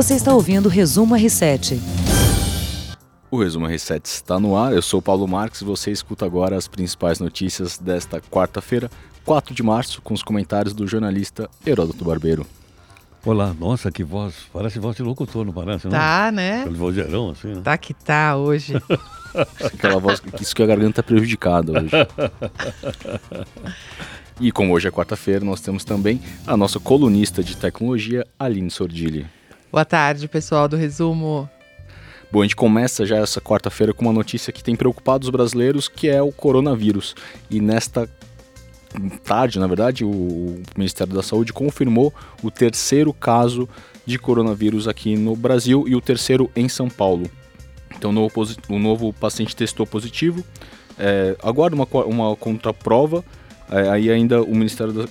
Você 0.00 0.14
está 0.14 0.32
ouvindo 0.32 0.64
o 0.64 0.68
Resumo 0.70 1.14
R7. 1.14 1.78
O 3.30 3.42
Resumo 3.42 3.66
R7 3.66 4.06
está 4.06 4.40
no 4.40 4.56
ar. 4.56 4.72
Eu 4.72 4.80
sou 4.80 5.02
Paulo 5.02 5.28
Marques 5.28 5.60
e 5.60 5.64
você 5.64 5.90
escuta 5.90 6.24
agora 6.24 6.56
as 6.56 6.66
principais 6.66 7.20
notícias 7.20 7.76
desta 7.76 8.18
quarta-feira, 8.18 8.90
4 9.26 9.54
de 9.54 9.62
março, 9.62 10.00
com 10.00 10.14
os 10.14 10.22
comentários 10.22 10.72
do 10.72 10.86
jornalista 10.86 11.50
Heródoto 11.66 12.02
Barbeiro. 12.02 12.46
Olá, 13.26 13.52
nossa, 13.52 13.92
que 13.92 14.02
voz. 14.02 14.36
Parece 14.50 14.78
voz 14.78 14.96
de 14.96 15.02
locutor, 15.02 15.44
não 15.44 15.52
parece? 15.52 15.84
Não? 15.84 15.90
Tá, 15.90 16.32
né? 16.32 16.62
Aquele 16.62 16.78
vozeirão, 16.78 17.28
assim, 17.28 17.48
né? 17.48 17.60
Tá 17.62 17.76
que 17.76 17.92
tá 17.92 18.38
hoje. 18.38 18.72
Aquela 19.62 20.00
voz, 20.00 20.22
isso 20.40 20.56
que 20.56 20.62
a 20.62 20.66
garganta 20.66 21.00
é 21.00 21.02
prejudicada 21.02 21.72
hoje. 21.72 21.90
E 24.40 24.50
como 24.50 24.72
hoje 24.72 24.88
é 24.88 24.90
quarta-feira, 24.90 25.44
nós 25.44 25.60
temos 25.60 25.84
também 25.84 26.22
a 26.46 26.56
nossa 26.56 26.80
colunista 26.80 27.44
de 27.44 27.54
tecnologia, 27.54 28.26
Aline 28.38 28.70
Sordilli. 28.70 29.26
Boa 29.72 29.84
tarde, 29.84 30.26
pessoal 30.26 30.66
do 30.66 30.76
Resumo. 30.76 31.48
Bom, 32.32 32.40
a 32.40 32.42
gente 32.42 32.56
começa 32.56 33.06
já 33.06 33.18
essa 33.18 33.40
quarta-feira 33.40 33.94
com 33.94 34.04
uma 34.04 34.12
notícia 34.12 34.52
que 34.52 34.64
tem 34.64 34.74
preocupado 34.74 35.22
os 35.22 35.30
brasileiros, 35.30 35.86
que 35.86 36.08
é 36.08 36.20
o 36.20 36.32
coronavírus. 36.32 37.14
E 37.48 37.60
nesta 37.60 38.08
tarde, 39.22 39.60
na 39.60 39.68
verdade, 39.68 40.04
o 40.04 40.60
Ministério 40.76 41.14
da 41.14 41.22
Saúde 41.22 41.52
confirmou 41.52 42.12
o 42.42 42.50
terceiro 42.50 43.12
caso 43.12 43.68
de 44.04 44.18
coronavírus 44.18 44.88
aqui 44.88 45.16
no 45.16 45.36
Brasil 45.36 45.84
e 45.86 45.94
o 45.94 46.00
terceiro 46.00 46.50
em 46.56 46.68
São 46.68 46.88
Paulo. 46.88 47.30
Então, 47.96 48.10
o 48.68 48.78
novo 48.78 49.12
paciente 49.12 49.54
testou 49.54 49.86
positivo. 49.86 50.44
É, 50.98 51.36
aguarda 51.44 51.76
uma, 51.76 51.86
uma 52.06 52.34
contraprova 52.34 53.24
é, 53.70 53.88
aí 53.88 54.10
ainda 54.10 54.42
o 54.42 54.52
Ministério 54.52 54.92
da, 54.92 55.06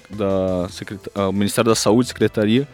da 1.16 1.30
o 1.30 1.32
Ministério 1.32 1.70
da 1.70 1.76
Saúde, 1.76 2.10
Secretaria 2.10 2.68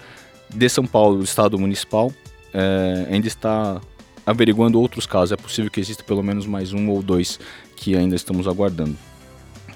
de 0.53 0.69
São 0.69 0.85
Paulo, 0.85 1.23
Estado 1.23 1.57
Municipal, 1.57 2.11
é, 2.53 3.07
ainda 3.11 3.27
está 3.27 3.81
averiguando 4.25 4.79
outros 4.79 5.05
casos. 5.05 5.31
É 5.31 5.35
possível 5.35 5.69
que 5.69 5.79
exista 5.79 6.03
pelo 6.03 6.23
menos 6.23 6.45
mais 6.45 6.73
um 6.73 6.89
ou 6.89 7.01
dois 7.01 7.39
que 7.75 7.95
ainda 7.95 8.15
estamos 8.15 8.47
aguardando. 8.47 8.97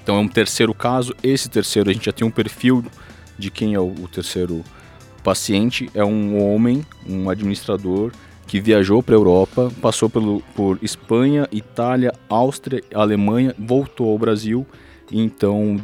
Então 0.02 0.18
é 0.18 0.20
um 0.20 0.28
terceiro 0.28 0.74
caso. 0.74 1.14
Esse 1.22 1.50
terceiro 1.50 1.90
a 1.90 1.94
gente 1.94 2.06
já 2.06 2.12
tem 2.12 2.28
um 2.28 2.32
perfil 2.32 2.84
de 3.38 3.52
quem 3.52 3.74
é 3.74 3.80
o, 3.80 3.88
o 3.88 4.08
terceiro 4.08 4.64
paciente. 5.24 5.90
É 5.94 6.04
um 6.04 6.42
homem, 6.42 6.86
um 7.08 7.30
administrador 7.30 8.12
que 8.48 8.60
viajou 8.60 9.04
para 9.04 9.14
a 9.14 9.20
Europa, 9.20 9.72
passou 9.80 10.10
pelo, 10.10 10.42
por 10.56 10.80
Espanha, 10.82 11.48
Itália, 11.52 12.12
Áustria, 12.28 12.82
Alemanha, 12.92 13.54
voltou 13.60 14.10
ao 14.10 14.18
Brasil 14.18 14.66
e 15.12 15.22
então 15.22 15.80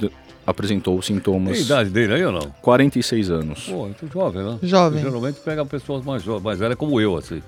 apresentou 0.45 1.01
sintomas. 1.01 1.53
Tem 1.53 1.61
a 1.61 1.65
idade 1.65 1.89
dele 1.89 2.13
aí 2.13 2.25
ou 2.25 2.31
não? 2.31 2.53
46 2.61 3.31
anos. 3.31 3.67
Pô, 3.67 3.85
muito 3.85 4.07
jovem, 4.11 4.43
né? 4.43 4.59
Jovem. 4.61 5.01
Geralmente 5.01 5.39
pega 5.39 5.65
pessoas 5.65 6.03
mais 6.05 6.23
jovens, 6.23 6.43
mais 6.43 6.59
velhas 6.59 6.77
como 6.77 6.99
eu, 7.01 7.17
assim. 7.17 7.41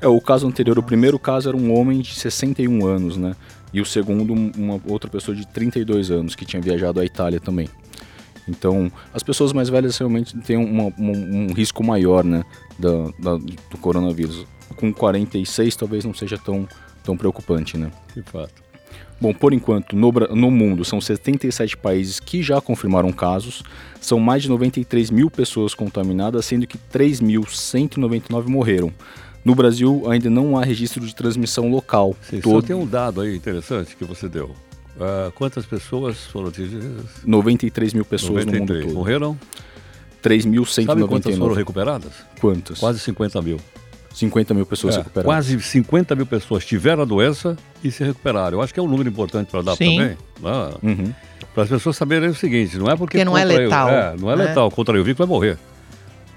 É, 0.00 0.06
o 0.06 0.20
caso 0.20 0.46
anterior, 0.46 0.78
o 0.78 0.82
primeiro 0.82 1.18
caso 1.18 1.48
era 1.48 1.56
um 1.56 1.74
homem 1.74 2.00
de 2.00 2.14
61 2.14 2.86
anos, 2.86 3.16
né? 3.16 3.34
E 3.72 3.80
o 3.80 3.84
segundo, 3.84 4.32
uma 4.32 4.80
outra 4.86 5.10
pessoa 5.10 5.36
de 5.36 5.46
32 5.46 6.10
anos 6.10 6.34
que 6.34 6.44
tinha 6.44 6.62
viajado 6.62 7.00
à 7.00 7.04
Itália 7.04 7.40
também. 7.40 7.68
Então, 8.48 8.92
as 9.12 9.22
pessoas 9.22 9.52
mais 9.52 9.68
velhas 9.68 9.96
realmente 9.96 10.36
têm 10.40 10.56
uma, 10.56 10.92
um, 10.98 11.48
um 11.48 11.52
risco 11.52 11.82
maior, 11.82 12.22
né, 12.22 12.44
da, 12.78 13.04
da, 13.18 13.36
do 13.36 13.78
coronavírus. 13.80 14.46
Com 14.76 14.92
46 14.92 15.76
talvez 15.76 16.04
não 16.04 16.12
seja 16.14 16.36
tão, 16.36 16.68
tão 17.02 17.16
preocupante, 17.16 17.78
né? 17.78 17.90
De 18.14 18.22
fato. 18.22 18.62
Bom, 19.20 19.32
por 19.32 19.52
enquanto, 19.52 19.96
no, 19.96 20.10
no, 20.12 20.50
mundo 20.50 20.84
são 20.84 21.00
77 21.00 21.76
países 21.76 22.20
que 22.20 22.42
já 22.42 22.60
confirmaram 22.60 23.12
casos, 23.12 23.62
são 24.00 24.18
mais 24.18 24.42
de 24.42 24.48
93 24.48 25.10
mil 25.10 25.30
pessoas 25.30 25.74
contaminadas, 25.74 26.44
sendo 26.44 26.66
que 26.66 26.76
3.199 26.92 28.46
morreram. 28.48 28.92
No 29.44 29.54
Brasil, 29.54 30.04
ainda 30.10 30.28
não 30.28 30.58
há 30.58 30.64
registro 30.64 31.06
de 31.06 31.14
transmissão 31.14 31.70
local. 31.70 32.16
Sim, 32.28 32.40
Todo... 32.40 32.60
Só 32.60 32.66
tem 32.66 32.76
um 32.76 32.86
dado 32.86 33.20
aí 33.20 33.36
interessante 33.36 33.94
que 33.94 34.04
você 34.04 34.28
deu. 34.28 34.46
Uh, 34.96 35.30
quantas 35.34 35.66
pessoas 35.66 36.24
foram 36.26 36.48
atingidas? 36.48 37.04
93 37.24 37.94
mil 37.94 38.04
pessoas 38.04 38.46
93. 38.46 38.68
no 38.68 38.74
mundo 38.74 38.86
todo. 38.86 38.94
Morreram? 38.98 39.38
3.199. 40.22 40.86
Sabe 40.86 41.06
quantas 41.06 41.36
foram 41.36 41.54
recuperadas? 41.54 42.12
Quantas? 42.40 42.78
Quase 42.78 42.98
50 43.00 43.42
mil. 43.42 43.60
50 44.14 44.54
mil 44.54 44.64
pessoas 44.64 44.94
é, 44.94 44.98
recuperadas. 44.98 45.26
Quase 45.26 45.60
50 45.60 46.14
mil 46.14 46.26
pessoas 46.26 46.64
tiveram 46.64 47.02
a 47.02 47.04
doença 47.04 47.56
e 47.82 47.90
se 47.90 48.04
recuperaram. 48.04 48.58
Eu 48.58 48.62
acho 48.62 48.72
que 48.72 48.78
é 48.78 48.82
um 48.82 48.88
número 48.88 49.08
importante 49.08 49.50
para 49.50 49.60
dar 49.60 49.76
Sim. 49.76 49.96
também. 49.96 50.16
Né? 50.40 50.70
Uhum. 50.82 51.14
Para 51.52 51.64
as 51.64 51.68
pessoas 51.68 51.96
saberem 51.96 52.28
o 52.28 52.34
seguinte: 52.34 52.78
não 52.78 52.86
é 52.86 52.96
porque. 52.96 53.18
porque 53.18 53.24
não 53.24 53.36
é 53.36 53.44
letal. 53.44 53.88
é, 53.88 54.14
não 54.18 54.30
é 54.30 54.36
né? 54.36 54.44
letal. 54.44 54.70
Contra 54.70 54.98
o 54.98 55.04
vírus 55.04 55.18
vai 55.18 55.26
morrer. 55.26 55.58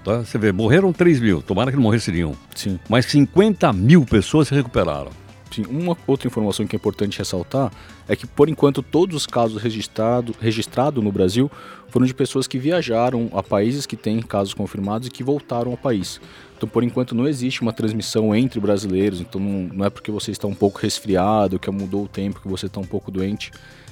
Tá? 0.04 0.20
Você 0.20 0.38
vê, 0.38 0.52
morreram 0.52 0.92
3 0.94 1.20
mil, 1.20 1.42
tomara 1.42 1.70
que 1.70 1.76
não 1.76 1.84
morressem 1.84 2.34
Sim. 2.56 2.80
Mas 2.88 3.06
50 3.08 3.72
mil 3.74 4.06
pessoas 4.06 4.48
se 4.48 4.56
recuperaram. 4.56 5.12
Sim, 5.52 5.64
uma 5.70 5.98
outra 6.06 6.28
informação 6.28 6.68
que 6.68 6.76
é 6.76 6.78
importante 6.78 7.18
ressaltar 7.18 7.72
é 8.08 8.16
que, 8.16 8.28
por 8.28 8.50
enquanto, 8.50 8.84
todos 8.84 9.16
os 9.16 9.26
casos 9.26 9.62
registrados 9.62 10.36
registrado 10.40 11.02
no 11.02 11.12
Brasil 11.12 11.50
foram 11.90 12.06
de 12.06 12.14
pessoas 12.14 12.48
que 12.48 12.60
viajaram 12.60 13.30
a 13.34 13.42
países 13.42 13.86
que 13.86 13.96
têm 13.96 14.22
casos 14.22 14.54
confirmados 14.54 15.08
e 15.08 15.12
que 15.12 15.24
voltaram 15.24 15.72
ao 15.72 15.78
país. 15.78 16.20
Então, 16.56 16.68
por 16.68 16.84
enquanto, 16.84 17.16
não 17.16 17.28
existe 17.28 17.62
uma 17.62 17.72
transmissão 17.72 18.36
entre 18.36 18.60
brasileiros. 18.60 19.22
Então, 19.22 19.40
não, 19.40 19.86
é 19.86 19.90
porque 19.90 20.12
você 20.12 20.32
está 20.32 20.48
um 20.48 20.56
pouco 20.56 20.80
resfriado, 20.80 21.60
que 21.60 21.70
mudou 21.72 22.04
o 22.04 22.08
tempo, 22.08 22.42
que 22.42 22.48
você 22.48 22.66
está 22.66 22.80
um 22.80 22.86
pouco 22.86 23.10
doente, 23.10 23.52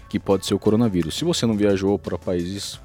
que 0.10 0.20
pode 0.20 0.46
ser 0.46 0.54
o 0.54 0.60
coronavírus. 0.60 1.16
Se 1.16 1.24
você 1.24 1.46
não 1.46 1.56
viajou 1.56 1.98
para 1.98 2.18
países 2.18 2.80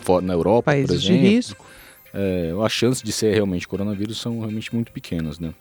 fora 0.00 0.24
na 0.24 0.34
Europa, 0.34 0.72
países 0.72 0.86
por 0.86 0.94
exemplo, 0.94 1.22
de 1.22 1.28
risco. 1.28 1.66
É, 2.14 2.52
as 2.62 2.72
chances 2.72 3.02
de 3.02 3.10
ser 3.10 3.32
realmente 3.32 3.66
coronavírus 3.66 4.20
são 4.20 4.40
realmente 4.40 4.74
muito 4.74 4.92
pequenas, 4.92 5.38
né? 5.38 5.54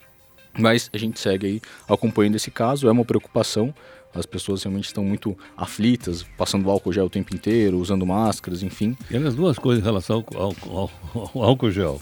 Mas 0.57 0.89
a 0.93 0.97
gente 0.97 1.19
segue 1.19 1.47
aí 1.47 1.61
acompanhando 1.87 2.35
esse 2.35 2.51
caso, 2.51 2.87
é 2.87 2.91
uma 2.91 3.05
preocupação. 3.05 3.73
As 4.13 4.25
pessoas 4.25 4.61
realmente 4.63 4.85
estão 4.85 5.05
muito 5.05 5.37
aflitas, 5.55 6.23
passando 6.37 6.69
álcool 6.69 6.91
gel 6.91 7.05
o 7.05 7.09
tempo 7.09 7.33
inteiro, 7.33 7.77
usando 7.77 8.05
máscaras, 8.05 8.61
enfim. 8.61 8.97
E 9.09 9.15
as 9.15 9.35
duas 9.35 9.57
coisas 9.57 9.81
em 9.81 9.85
relação 9.85 10.25
ao, 10.35 10.53
ao, 10.65 10.91
ao 11.13 11.43
álcool 11.43 11.71
gel. 11.71 12.01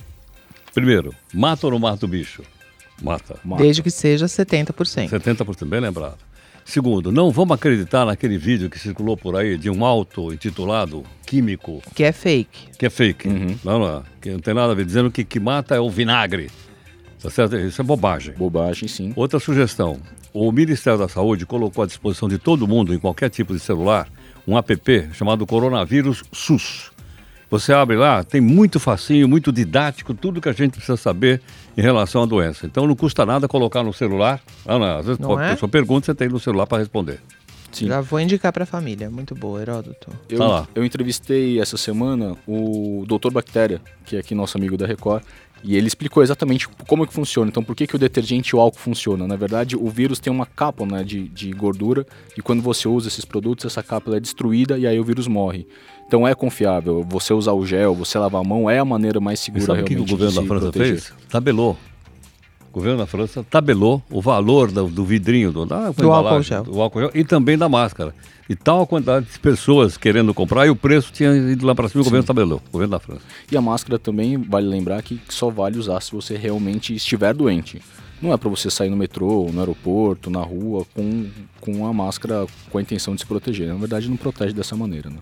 Primeiro, 0.74 1.14
mata 1.34 1.68
ou 1.68 1.72
não 1.72 1.80
mata 1.80 2.06
o 2.06 2.10
bicho? 2.10 2.44
Mata. 3.02 3.40
mata. 3.44 3.62
Desde 3.62 3.84
que 3.84 3.92
seja 3.92 4.26
70%. 4.26 5.10
70%, 5.10 5.66
bem 5.66 5.80
lembrado. 5.80 6.18
Segundo, 6.66 7.12
não 7.12 7.31
vamos 7.31 7.56
acreditar 7.56 8.06
naquele 8.06 8.38
vídeo 8.38 8.70
que 8.70 8.78
circulou 8.78 9.18
por 9.18 9.36
aí 9.36 9.58
de 9.58 9.72
um 9.72 9.84
auto 9.84 10.31
intitulado 10.31 11.04
Químico. 11.26 11.81
Que 11.96 12.04
é 12.04 12.12
fake. 12.12 12.78
Que 12.78 12.86
é 12.86 12.90
fake. 12.90 13.28
Uhum. 13.28 13.56
Não, 13.64 13.80
não, 13.80 14.04
que 14.22 14.30
não 14.30 14.40
tem 14.40 14.54
nada 14.54 14.72
a 14.72 14.76
ver, 14.76 14.86
dizendo 14.86 15.10
que 15.10 15.24
que 15.24 15.40
mata 15.40 15.76
é 15.76 15.80
o 15.80 15.90
vinagre. 15.90 16.52
Tá 17.22 17.30
certo? 17.30 17.57
Isso 17.57 17.81
é 17.81 17.84
bobagem. 17.84 18.34
Bobagem, 18.35 18.88
sim. 18.88 19.12
Outra 19.16 19.40
sugestão. 19.40 19.97
O 20.34 20.52
Ministério 20.52 21.00
da 21.00 21.09
Saúde 21.09 21.46
colocou 21.46 21.84
à 21.84 21.88
disposição 21.88 22.30
de 22.30 22.38
todo 22.38 22.68
mundo, 22.68 22.94
em 22.94 23.00
qualquer 23.00 23.30
tipo 23.30 23.53
de 23.53 23.59
celular, 23.59 24.07
um 24.47 24.57
app 24.57 25.09
chamado 25.13 25.46
Coronavírus 25.46 26.24
SUS. 26.31 26.91
Você 27.50 27.74
abre 27.74 27.97
lá, 27.97 28.24
tem 28.24 28.40
muito 28.40 28.80
facinho, 28.80 29.28
muito 29.28 29.52
didático, 29.52 30.13
tudo 30.13 30.40
que 30.40 30.47
a 30.47 30.53
gente 30.53 30.74
precisa 30.74 30.96
saber 30.96 31.41
em 31.75 31.81
relação 31.81 32.22
à 32.22 32.25
doença. 32.25 32.68
Então 32.68 32.85
não 32.85 32.96
custa 32.96 33.25
nada 33.25 33.47
colocar 33.47 33.81
no 33.81 33.91
celular. 33.91 34.40
Ah, 34.66 34.78
não, 34.78 34.97
às 35.00 35.06
vezes 35.06 35.19
não 35.19 35.40
é? 35.40 35.47
a 35.47 35.53
pessoa 35.53 35.68
pergunta, 35.68 36.06
você 36.06 36.13
tem 36.13 36.30
no 36.30 36.40
celular 36.40 36.68
para 36.68 36.78
responder. 36.78 37.19
Sim. 37.72 37.88
Já 37.88 38.01
vou 38.01 38.19
indicar 38.19 38.51
para 38.51 38.63
a 38.63 38.68
família. 38.68 39.09
Muito 39.09 39.36
boa, 39.36 39.62
Heródoto. 39.62 40.12
Eu, 40.30 40.40
tá 40.40 40.68
eu 40.75 40.84
entrevistei 40.84 41.59
essa 41.59 41.78
semana 41.78 42.36
o 42.47 43.06
Dr. 43.07 43.31
Bactéria, 43.31 43.81
que 44.06 44.16
é 44.16 44.19
aqui 44.19 44.34
nosso 44.34 44.57
amigo 44.57 44.75
da 44.78 44.86
Record, 44.86 45.24
e 45.64 45.75
ele 45.75 45.88
explicou 45.88 46.24
exatamente 46.24 46.68
como 46.88 47.03
é 47.03 47.08
que 47.08 47.14
funciona. 47.14 47.50
Então, 47.50 47.64
por 47.64 47.75
que, 47.75 47.86
que 47.86 47.96
o 47.96 48.00
detergente 48.00 48.50
e 48.50 48.56
o 48.56 48.59
álcool 48.59 48.80
funcionam? 48.80 49.28
Na 49.28 49.36
verdade, 49.36 49.75
o 49.75 49.90
vírus 49.90 50.20
tem 50.20 50.31
uma 50.31 50.46
capa 50.46 50.86
né, 50.86 51.03
de, 51.03 51.28
de 51.28 51.52
gordura 51.52 52.06
e 52.38 52.42
quando 52.42 52.62
você 52.62 52.88
usa 52.88 53.08
esses 53.08 53.25
produtos, 53.25 53.66
essa 53.66 53.84
capa 53.84 54.16
é 54.16 54.19
destruída 54.19 54.78
e 54.78 54.88
aí 54.88 55.00
o 55.00 55.03
vírus 55.03 55.28
morre. 55.28 55.68
Então 56.08 56.28
é 56.28 56.34
confiável. 56.34 57.06
Você 57.08 57.34
usar 57.34 57.53
o 57.53 57.66
gel, 57.66 57.94
você 57.94 58.18
lavar 58.18 58.42
a 58.42 58.44
mão 58.44 58.69
é 58.69 58.80
a 58.80 58.86
maneira 58.86 59.19
mais 59.19 59.40
segura 59.40 59.64
e 59.64 59.66
sabe 59.66 59.80
realmente. 59.80 60.02
o 60.02 60.06
que 60.06 60.12
o 60.12 60.18
governo 60.18 60.42
da 60.42 60.48
França 60.48 60.72
proteger. 60.72 61.02
fez? 61.02 61.14
Tabelou. 61.30 61.78
O 62.71 62.71
governo 62.71 63.00
da 63.00 63.07
França 63.07 63.44
tabelou 63.44 64.01
o 64.12 64.21
valor 64.21 64.71
do, 64.71 64.88
do 64.88 65.04
vidrinho, 65.04 65.51
do, 65.51 65.66
da, 65.66 65.89
do 65.89 66.12
álcool 66.12 66.42
gel. 66.44 66.63
do 66.63 66.80
álcool 66.80 67.01
gel 67.01 67.12
e 67.16 67.24
também 67.24 67.57
da 67.57 67.68
máscara. 67.68 68.13
E 68.48 68.56
tal 68.56 68.83
a 68.83 68.88
quantidade 68.88 69.25
de 69.25 69.39
pessoas 69.39 69.98
querendo 69.98 70.33
comprar 70.36 70.68
e 70.68 70.69
o 70.69 70.75
preço 70.75 71.12
tinha 71.12 71.31
ido 71.36 71.66
lá 71.66 71.74
para 71.74 71.89
cima, 71.89 72.04
Sim. 72.04 72.07
o 72.07 72.12
governo 72.12 72.27
tabelou, 72.27 72.62
o 72.68 72.71
governo 72.71 72.92
da 72.92 73.00
França. 73.00 73.21
E 73.51 73.57
a 73.57 73.62
máscara 73.62 73.98
também, 73.98 74.38
vale 74.38 74.68
lembrar 74.68 75.01
que 75.01 75.19
só 75.30 75.50
vale 75.50 75.80
usar 75.80 76.00
se 76.01 76.12
você 76.12 76.38
realmente 76.38 76.94
estiver 76.94 77.33
doente. 77.33 77.81
Não 78.21 78.33
é 78.33 78.38
para 78.38 78.50
você 78.50 78.69
sair 78.69 78.89
no 78.89 78.98
metrô, 78.98 79.50
no 79.51 79.60
aeroporto, 79.60 80.30
na 80.30 80.42
rua, 80.42 80.86
com, 80.94 81.27
com 81.60 81.88
a 81.88 81.94
máscara 81.94 82.45
com 82.69 82.77
a 82.77 82.81
intenção 82.81 83.16
de 83.16 83.21
se 83.21 83.27
proteger. 83.27 83.68
Na 83.68 83.75
verdade, 83.75 84.10
não 84.10 84.18
protege 84.18 84.54
dessa 84.54 84.75
maneira. 84.75 85.10
Né? 85.10 85.18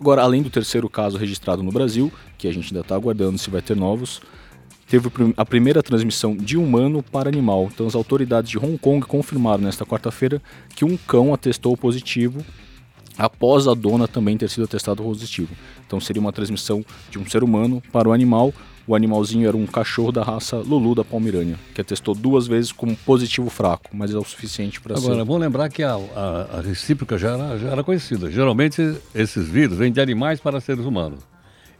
Agora, 0.00 0.22
além 0.22 0.42
do 0.42 0.48
terceiro 0.48 0.88
caso 0.88 1.18
registrado 1.18 1.62
no 1.62 1.70
Brasil, 1.70 2.10
que 2.38 2.48
a 2.48 2.52
gente 2.52 2.68
ainda 2.68 2.80
está 2.80 2.94
aguardando 2.94 3.36
se 3.36 3.50
vai 3.50 3.60
ter 3.60 3.76
novos, 3.76 4.22
teve 4.90 5.08
a 5.36 5.46
primeira 5.46 5.82
transmissão 5.82 6.36
de 6.36 6.58
humano 6.58 7.00
para 7.00 7.28
animal. 7.28 7.70
Então, 7.72 7.86
as 7.86 7.94
autoridades 7.94 8.50
de 8.50 8.58
Hong 8.58 8.76
Kong 8.76 9.06
confirmaram 9.06 9.62
nesta 9.62 9.86
quarta-feira 9.86 10.42
que 10.74 10.84
um 10.84 10.96
cão 10.96 11.32
atestou 11.32 11.76
positivo 11.76 12.44
após 13.16 13.68
a 13.68 13.74
dona 13.74 14.08
também 14.08 14.36
ter 14.36 14.48
sido 14.48 14.66
testado 14.66 15.02
positivo. 15.02 15.54
Então 15.86 16.00
seria 16.00 16.20
uma 16.20 16.32
transmissão 16.32 16.84
de 17.10 17.18
um 17.18 17.28
ser 17.28 17.44
humano 17.44 17.82
para 17.92 18.08
o 18.08 18.12
animal. 18.12 18.52
O 18.86 18.94
animalzinho 18.94 19.46
era 19.46 19.56
um 19.56 19.66
cachorro 19.66 20.10
da 20.10 20.22
raça 20.22 20.56
Lulu 20.56 20.94
da 20.94 21.04
Palmirânia, 21.04 21.56
que 21.74 21.84
testou 21.84 22.14
duas 22.14 22.46
vezes 22.46 22.72
como 22.72 22.96
positivo 22.96 23.48
fraco, 23.50 23.90
mas 23.92 24.12
é 24.12 24.18
o 24.18 24.24
suficiente 24.24 24.80
para 24.80 24.96
ser. 24.96 25.06
Agora, 25.06 25.24
vamos 25.24 25.40
lembrar 25.40 25.68
que 25.68 25.82
a, 25.82 25.94
a, 25.94 26.58
a 26.58 26.60
recíproca 26.60 27.16
já 27.18 27.36
era, 27.36 27.58
já 27.58 27.68
era 27.68 27.84
conhecida. 27.84 28.30
Geralmente 28.30 28.96
esses 29.14 29.46
vírus 29.46 29.76
vêm 29.76 29.92
de 29.92 30.00
animais 30.00 30.40
para 30.40 30.60
seres 30.60 30.84
humanos. 30.84 31.29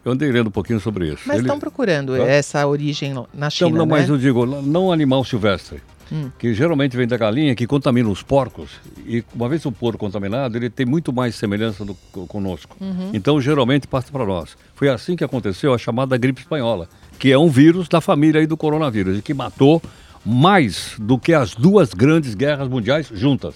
Eu 0.03 0.11
andei 0.13 0.31
lendo 0.31 0.47
um 0.47 0.51
pouquinho 0.51 0.79
sobre 0.79 1.09
isso. 1.09 1.23
Mas 1.25 1.37
Ele- 1.37 1.45
estão 1.47 1.59
procurando 1.59 2.15
essa 2.15 2.65
origem 2.65 3.13
na 3.33 3.49
China, 3.49 3.69
Então, 3.69 3.79
não, 3.79 3.85
né? 3.85 3.99
mas 4.01 4.09
eu 4.09 4.17
digo, 4.17 4.45
não 4.45 4.91
animal 4.91 5.23
silvestre, 5.23 5.79
Hum. 6.11 6.29
que 6.39 6.53
geralmente 6.53 6.97
vem 6.97 7.07
da 7.07 7.15
galinha, 7.17 7.55
que 7.55 7.65
contamina 7.67 8.09
os 8.09 8.21
porcos. 8.23 8.69
E 9.05 9.23
uma 9.33 9.47
vez 9.47 9.65
o 9.65 9.71
porco 9.71 9.99
contaminado, 9.99 10.57
ele 10.57 10.69
tem 10.69 10.85
muito 10.85 11.13
mais 11.13 11.35
semelhança 11.35 11.85
do, 11.85 11.93
co- 12.11 12.25
conosco. 12.27 12.75
Uhum. 12.81 13.11
Então, 13.13 13.39
geralmente, 13.39 13.87
passa 13.87 14.11
para 14.11 14.25
nós. 14.25 14.57
Foi 14.75 14.89
assim 14.89 15.15
que 15.15 15.23
aconteceu 15.23 15.73
a 15.73 15.77
chamada 15.77 16.17
gripe 16.17 16.41
espanhola, 16.41 16.89
que 17.19 17.31
é 17.31 17.37
um 17.37 17.47
vírus 17.47 17.87
da 17.87 18.01
família 18.01 18.41
aí 18.41 18.47
do 18.47 18.57
coronavírus, 18.57 19.19
e 19.19 19.21
que 19.21 19.33
matou 19.33 19.81
mais 20.25 20.93
do 20.99 21.17
que 21.17 21.33
as 21.33 21.53
duas 21.55 21.93
grandes 21.93 22.33
guerras 22.35 22.67
mundiais 22.67 23.07
juntas. 23.13 23.53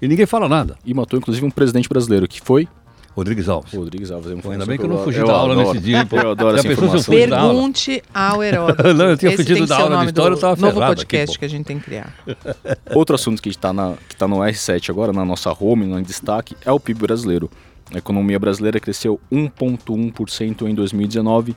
E 0.00 0.08
ninguém 0.08 0.26
fala 0.26 0.48
nada. 0.48 0.76
E 0.84 0.94
matou 0.94 1.18
inclusive 1.18 1.44
um 1.44 1.50
presidente 1.50 1.88
brasileiro, 1.88 2.26
que 2.28 2.40
foi 2.40 2.68
Rodrigues 3.16 3.48
Alves. 3.48 3.72
Rodrigues 3.72 4.10
Alves. 4.10 4.32
é 4.32 4.36
Pô, 4.36 4.50
ainda 4.50 4.66
bem 4.66 4.76
que 4.76 4.84
eu 4.84 4.88
não 4.88 4.96
eu 4.96 5.04
fugi 5.04 5.18
adoro. 5.20 5.32
da 5.32 5.38
aula 5.40 5.54
Eu 5.54 5.58
nesse 5.72 5.78
dia. 5.80 6.04
pô. 6.06 6.16
Eu 6.16 6.30
adoro 6.32 6.56
essa 6.58 6.66
eu 6.66 6.72
informação. 6.72 7.02
fugi 7.04 7.26
da 7.28 7.38
aula? 7.40 7.52
Pergunte 7.54 8.02
ao 8.12 8.42
Heródoto. 8.42 8.82
Não, 8.94 9.04
eu 9.10 9.16
tinha 9.16 9.32
Esse 9.32 9.44
fugido 9.44 9.66
da 9.66 9.78
aula 9.78 9.98
de 10.00 10.06
história, 10.06 10.30
do 10.30 10.36
eu 10.36 10.40
tava 10.40 10.60
novo 10.60 10.72
ferrado 10.74 10.92
aqui, 10.92 11.00
podcast 11.06 11.36
pô. 11.36 11.38
que 11.38 11.44
a 11.44 11.48
gente 11.48 11.64
tem 11.64 11.78
que 11.78 11.84
criar. 11.84 12.12
Outro 12.94 13.14
assunto 13.14 13.40
que 13.40 13.48
está 13.48 13.72
na, 13.72 13.94
que 14.08 14.16
tá 14.16 14.26
no 14.26 14.38
R7 14.38 14.90
agora, 14.90 15.12
na 15.12 15.24
nossa 15.24 15.52
home, 15.58 15.86
no 15.86 16.02
destaque, 16.02 16.56
é 16.64 16.72
o 16.72 16.80
PIB 16.80 17.00
brasileiro. 17.02 17.48
A 17.94 17.98
economia 17.98 18.38
brasileira 18.38 18.80
cresceu 18.80 19.20
1,1% 19.30 20.62
em 20.68 20.74
2019, 20.74 21.54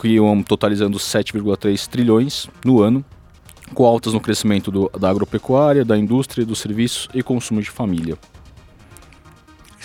que 0.00 0.18
um, 0.20 0.42
totalizando 0.42 0.98
7,3 0.98 1.86
trilhões 1.88 2.48
no 2.64 2.80
ano, 2.82 3.04
com 3.74 3.84
altas 3.84 4.12
no 4.12 4.20
crescimento 4.20 4.70
do- 4.70 4.90
da 4.98 5.10
agropecuária, 5.10 5.84
da 5.84 5.96
indústria, 5.98 6.44
dos 6.44 6.58
serviços 6.60 7.08
e 7.14 7.22
consumo 7.22 7.60
de 7.60 7.70
família. 7.70 8.16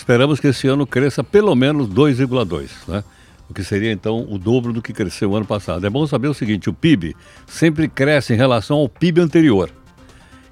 Esperamos 0.02 0.40
que 0.40 0.48
esse 0.48 0.66
ano 0.66 0.84
cresça 0.84 1.22
pelo 1.22 1.54
menos 1.54 1.86
2,2, 1.88 2.68
né? 2.88 3.04
O 3.48 3.54
que 3.54 3.62
seria 3.62 3.92
então 3.92 4.26
o 4.28 4.36
dobro 4.36 4.72
do 4.72 4.82
que 4.82 4.92
cresceu 4.92 5.30
o 5.30 5.36
ano 5.36 5.46
passado. 5.46 5.86
É 5.86 5.90
bom 5.90 6.04
saber 6.08 6.26
o 6.26 6.34
seguinte: 6.34 6.68
o 6.68 6.72
PIB 6.74 7.14
sempre 7.46 7.86
cresce 7.86 8.32
em 8.32 8.36
relação 8.36 8.78
ao 8.78 8.88
PIB 8.88 9.20
anterior. 9.20 9.70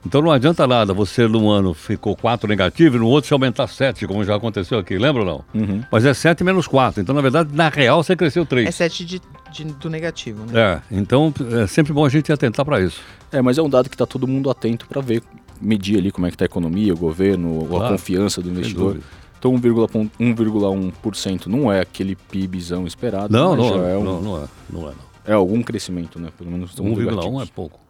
Então 0.07 0.23
não 0.23 0.31
adianta 0.31 0.67
nada 0.69 0.95
você 0.95 1.27
num 1.27 1.51
ano 1.51 1.75
ficou 1.75 2.15
4 2.17 2.49
negativo 2.49 2.95
e 2.97 2.99
no 3.01 3.09
outro 3.09 3.27
se 3.27 3.35
aumentar 3.35 3.67
7, 3.67 4.07
como 4.07 4.23
já 4.25 4.37
aconteceu 4.37 4.79
aqui, 4.79 4.97
lembra 4.97 5.23
ou 5.23 5.27
não? 5.53 5.61
Uhum. 5.61 5.83
Mas 5.91 6.05
é 6.05 6.15
7 6.15 6.45
menos 6.45 6.69
4. 6.69 7.03
Então, 7.03 7.13
na 7.15 7.21
verdade, 7.21 7.51
na 7.53 7.69
real 7.69 8.05
você 8.05 8.15
cresceu 8.15 8.47
3. 8.47 8.69
É 8.69 8.71
7 8.71 9.05
de, 9.05 9.21
de- 9.53 9.65
do 9.65 9.91
negativo, 9.91 10.47
né? 10.47 10.61
É, 10.61 10.97
então 10.97 11.35
é 11.61 11.67
sempre 11.67 11.93
bom 11.93 12.05
a 12.05 12.09
gente 12.09 12.33
atentar 12.33 12.65
para 12.65 12.81
isso. 12.81 13.01
É, 13.33 13.43
mas 13.43 13.59
é 13.59 13.63
um 13.63 13.69
dado 13.69 13.89
que 13.91 13.95
está 13.97 14.07
todo 14.07 14.29
mundo 14.29 14.49
atento 14.49 14.87
para 14.87 15.01
ver, 15.03 15.23
medir 15.61 15.99
ali 15.99 16.13
como 16.13 16.27
é 16.27 16.31
que 16.31 16.35
está 16.37 16.45
a 16.45 16.47
economia, 16.47 16.95
o 16.95 16.97
governo, 16.97 17.65
a 17.65 17.69
Claro, 17.69 17.89
confiança 17.93 18.41
do 18.41 18.49
investidor. 18.49 18.99
Então 19.41 19.55
1,1% 19.55 20.11
1,1% 20.21 21.47
não 21.47 21.73
é 21.73 21.81
aquele 21.81 22.15
PIBzão 22.15 22.87
esperado, 22.87 23.33
Não, 23.33 23.57
mas 23.57 23.59
não, 23.59 23.69
já 23.75 23.89
é, 23.89 23.97
um- 23.97 24.05
não, 24.05 24.21
não 24.21 24.37
é. 24.37 24.49
Não 24.71 24.81
é, 24.83 24.85
não. 24.93 24.95
é 25.25 25.33
algum 25.33 25.63
crescimento, 25.63 26.21
né? 26.21 26.29
Pelo 26.37 26.51
menos 26.51 26.71
estamos 26.71 26.93
1,1 26.93 27.43
é 27.43 27.47
pouco. 27.47 27.81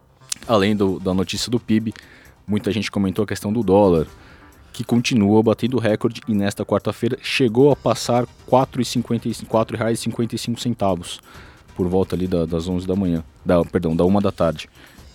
Além 0.47 0.75
do- 0.75 0.97
da 0.99 1.13
notícia 1.13 1.51
do 1.51 1.59
PIB, 1.59 1.93
muita 2.47 2.71
gente 2.71 2.89
comentou 2.89 3.23
a 3.23 3.27
questão 3.27 3.51
do 3.51 3.61
dólar, 3.63 4.07
que 4.71 4.85
continua 4.85 5.43
batendo 5.43 5.77
recorde 5.77 6.21
e 6.25 6.33
nesta 6.33 6.63
quarta-feira 6.65 7.17
chegou 7.21 7.69
a 7.69 7.75
passar 7.75 8.23
R$ 8.23 8.29
4,55 8.49 9.41
R$ 9.41 9.47
4,55 9.49 11.19
por 11.75 11.87
volta 11.87 12.15
ali 12.15 12.27
da- 12.27 12.45
das 12.45 12.67
11 12.69 12.87
da 12.87 12.95
manhã, 12.95 13.23
da, 13.45 13.61
perdão, 13.65 13.93
da 13.95 14.05
1 14.05 14.21
da 14.21 14.31
tarde. 14.31 14.69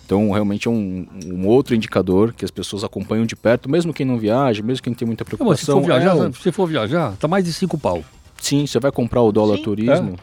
Então, 0.07 0.31
realmente 0.31 0.69
é 0.69 0.71
um, 0.71 1.05
um 1.25 1.45
outro 1.47 1.75
indicador 1.75 2.31
que 2.31 2.45
as 2.45 2.49
pessoas 2.49 2.81
acompanham 2.81 3.25
de 3.25 3.35
perto, 3.35 3.69
mesmo 3.69 3.93
quem 3.93 4.05
não 4.05 4.17
viaja, 4.17 4.63
mesmo 4.63 4.81
quem 4.81 4.93
tem 4.93 5.05
muita 5.05 5.25
Não, 5.37 5.45
mas 5.45 5.59
se 5.59 5.65
preocupação. 5.65 5.81
for 5.81 5.85
viajar, 5.85 6.17
é 6.17 6.29
um- 6.29 6.33
se 6.33 6.51
for 6.53 6.65
viajar, 6.65 7.17
tá 7.17 7.27
mais 7.27 7.43
de 7.43 7.51
5 7.51 7.77
pau. 7.77 8.01
Sim, 8.41 8.65
você 8.65 8.79
vai 8.79 8.89
comprar 8.89 9.21
o 9.21 9.33
dólar 9.33 9.57
Sim. 9.57 9.63
turismo. 9.63 10.15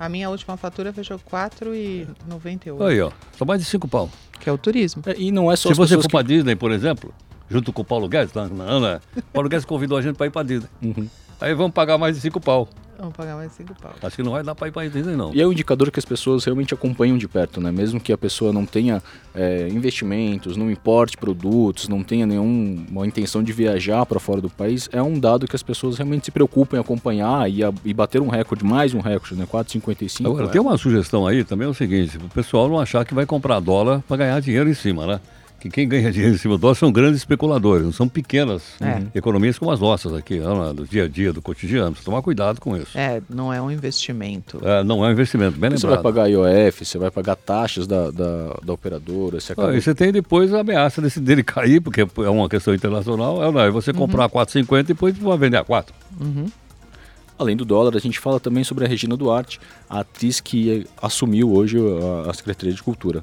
A 0.00 0.08
minha 0.08 0.30
última 0.30 0.56
fatura 0.56 0.90
fechou 0.90 1.18
4,98, 1.18 2.82
Aí, 2.82 2.98
ó. 3.02 3.10
Tá 3.38 3.44
mais 3.44 3.60
de 3.60 3.66
5 3.66 3.86
pau. 3.86 4.08
que 4.40 4.48
é 4.48 4.52
o 4.52 4.56
turismo. 4.56 5.02
É, 5.04 5.14
e 5.18 5.30
não 5.30 5.52
é 5.52 5.56
só 5.56 5.68
Se 5.68 5.72
as 5.72 5.76
você 5.78 5.94
for 5.96 6.02
que... 6.02 6.08
pra 6.08 6.22
Disney, 6.22 6.56
por 6.56 6.70
exemplo, 6.70 7.12
junto 7.50 7.72
com 7.74 7.82
o 7.82 7.84
Paulo 7.84 8.08
Guedes, 8.08 8.32
não, 8.32 8.48
não, 8.48 8.80
né? 8.80 9.00
Paulo 9.34 9.50
Guedes 9.50 9.66
convidou 9.66 9.98
a 9.98 10.02
gente 10.02 10.16
pra 10.16 10.26
ir 10.26 10.30
pra 10.30 10.42
Disney. 10.42 10.68
Uhum. 10.82 11.06
Aí 11.40 11.52
vamos 11.54 11.72
pagar 11.72 11.98
mais 11.98 12.14
de 12.16 12.22
5 12.22 12.40
pau. 12.40 12.66
Vamos 12.98 13.14
pagar 13.14 13.36
mais 13.36 13.52
5 13.52 13.74
pau. 13.80 13.92
Acho 14.02 14.16
que 14.16 14.22
não 14.22 14.32
vai 14.32 14.42
dar 14.42 14.54
pra 14.54 14.68
ir 14.68 14.72
pra 14.72 14.86
Disney, 14.88 15.14
não. 15.16 15.34
E 15.34 15.40
é 15.40 15.46
um 15.46 15.52
indicador 15.52 15.90
que 15.90 15.98
as 15.98 16.04
pessoas 16.04 16.44
realmente 16.44 16.72
acompanham 16.72 17.18
de 17.18 17.28
perto, 17.28 17.60
né? 17.60 17.70
Mesmo 17.70 18.00
que 18.00 18.12
a 18.12 18.16
pessoa 18.18 18.52
não 18.52 18.64
tenha 18.64 19.02
é, 19.34 19.68
investimentos, 19.68 20.56
não 20.56 20.70
importe 20.70 21.16
produtos, 21.16 21.88
não 21.88 22.02
tenha 22.02 22.24
nenhuma 22.26 23.06
intenção 23.06 23.42
de 23.42 23.52
viajar 23.52 24.04
para 24.06 24.18
fora 24.18 24.40
do 24.40 24.48
país, 24.48 24.88
é 24.92 25.02
um 25.02 25.18
dado 25.18 25.46
que 25.46 25.54
as 25.54 25.62
pessoas 25.62 25.98
realmente 25.98 26.24
se 26.26 26.30
preocupam 26.30 26.76
em 26.76 26.80
acompanhar 26.80 27.50
e, 27.50 27.62
a- 27.62 27.72
e 27.84 27.92
bater 27.92 28.20
um 28.22 28.28
recorde, 28.28 28.64
mais 28.64 28.94
um 28.94 29.00
recorde, 29.00 29.34
né? 29.34 29.46
4,55. 29.46 30.26
Agora, 30.26 30.46
é. 30.46 30.48
tem 30.48 30.60
uma 30.60 30.78
sugestão 30.78 31.26
aí 31.26 31.44
também, 31.44 31.66
é 31.66 31.70
o 31.70 31.74
seguinte, 31.74 32.16
o 32.16 32.28
pessoal 32.30 32.68
não 32.68 32.78
achar 32.80 33.04
que 33.04 33.14
vai 33.14 33.26
comprar 33.26 33.60
dólar 33.60 34.02
pra 34.08 34.16
ganhar 34.16 34.40
dinheiro 34.40 34.68
em 34.70 34.74
cima, 34.74 35.06
né? 35.06 35.20
Que 35.58 35.70
quem 35.70 35.88
ganha 35.88 36.12
dinheiro 36.12 36.34
em 36.34 36.38
cima 36.38 36.54
do 36.56 36.60
dólar 36.60 36.74
são 36.74 36.92
grandes 36.92 37.16
especuladores, 37.18 37.84
não 37.84 37.92
são 37.92 38.06
pequenas 38.06 38.62
É. 38.80 39.02
economias 39.14 39.58
como 39.58 39.70
as 39.70 39.80
nossas 39.80 40.12
aqui, 40.12 40.38
né? 40.38 40.46
do 40.74 40.86
dia 40.86 41.04
a 41.04 41.08
dia, 41.08 41.32
do 41.32 41.40
cotidiano. 41.40 41.92
Precisa 41.92 42.04
tomar 42.04 42.20
cuidado 42.22 42.60
com 42.60 42.76
isso. 42.76 42.96
É, 42.96 43.22
não 43.28 43.52
é 43.52 43.60
um 43.60 43.70
investimento. 43.70 44.60
É, 44.62 44.84
não 44.84 45.04
é 45.04 45.08
um 45.08 45.12
investimento, 45.12 45.58
bem 45.58 45.70
Você 45.70 45.86
vai 45.86 46.00
pagar 46.02 46.26
IOF, 46.28 46.84
você 46.84 46.98
vai 46.98 47.10
pagar 47.10 47.36
taxas 47.36 47.86
da, 47.86 48.10
da, 48.10 48.58
da 48.62 48.72
operadora, 48.72 49.40
você 49.40 49.52
acaba... 49.54 49.70
Ah, 49.70 49.76
e 49.76 49.80
você 49.80 49.94
tem 49.94 50.12
depois 50.12 50.52
a 50.52 50.60
ameaça 50.60 51.00
desse, 51.00 51.20
dele 51.20 51.42
cair, 51.42 51.80
porque 51.80 52.02
é 52.02 52.30
uma 52.30 52.48
questão 52.48 52.74
internacional. 52.74 53.42
É, 53.42 53.50
não, 53.50 53.60
é 53.60 53.70
você 53.70 53.92
comprar 53.92 54.26
a 54.26 54.28
4,50 54.28 54.80
e 54.80 54.82
depois 54.82 55.16
vai 55.16 55.38
vender 55.38 55.56
a 55.56 55.64
4. 55.64 55.94
Uhum. 56.20 56.46
Além 57.38 57.56
do 57.56 57.64
dólar, 57.64 57.94
a 57.96 57.98
gente 57.98 58.18
fala 58.18 58.40
também 58.40 58.64
sobre 58.64 58.84
a 58.84 58.88
Regina 58.88 59.16
Duarte, 59.16 59.60
a 59.90 60.00
atriz 60.00 60.40
que 60.40 60.86
assumiu 61.00 61.52
hoje 61.52 61.78
a 62.28 62.32
Secretaria 62.32 62.74
de 62.74 62.82
Cultura. 62.82 63.22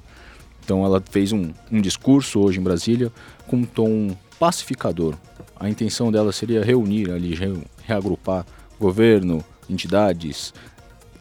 Então 0.63 0.85
ela 0.85 1.03
fez 1.11 1.31
um, 1.31 1.51
um 1.71 1.81
discurso 1.81 2.39
hoje 2.39 2.59
em 2.59 2.63
Brasília 2.63 3.11
com 3.47 3.57
um 3.57 3.65
tom 3.65 4.15
pacificador. 4.39 5.15
A 5.59 5.69
intenção 5.69 6.11
dela 6.11 6.31
seria 6.31 6.63
reunir 6.63 7.11
ali, 7.11 7.35
re- 7.35 7.63
reagrupar 7.83 8.45
governo, 8.79 9.43
entidades, 9.69 10.53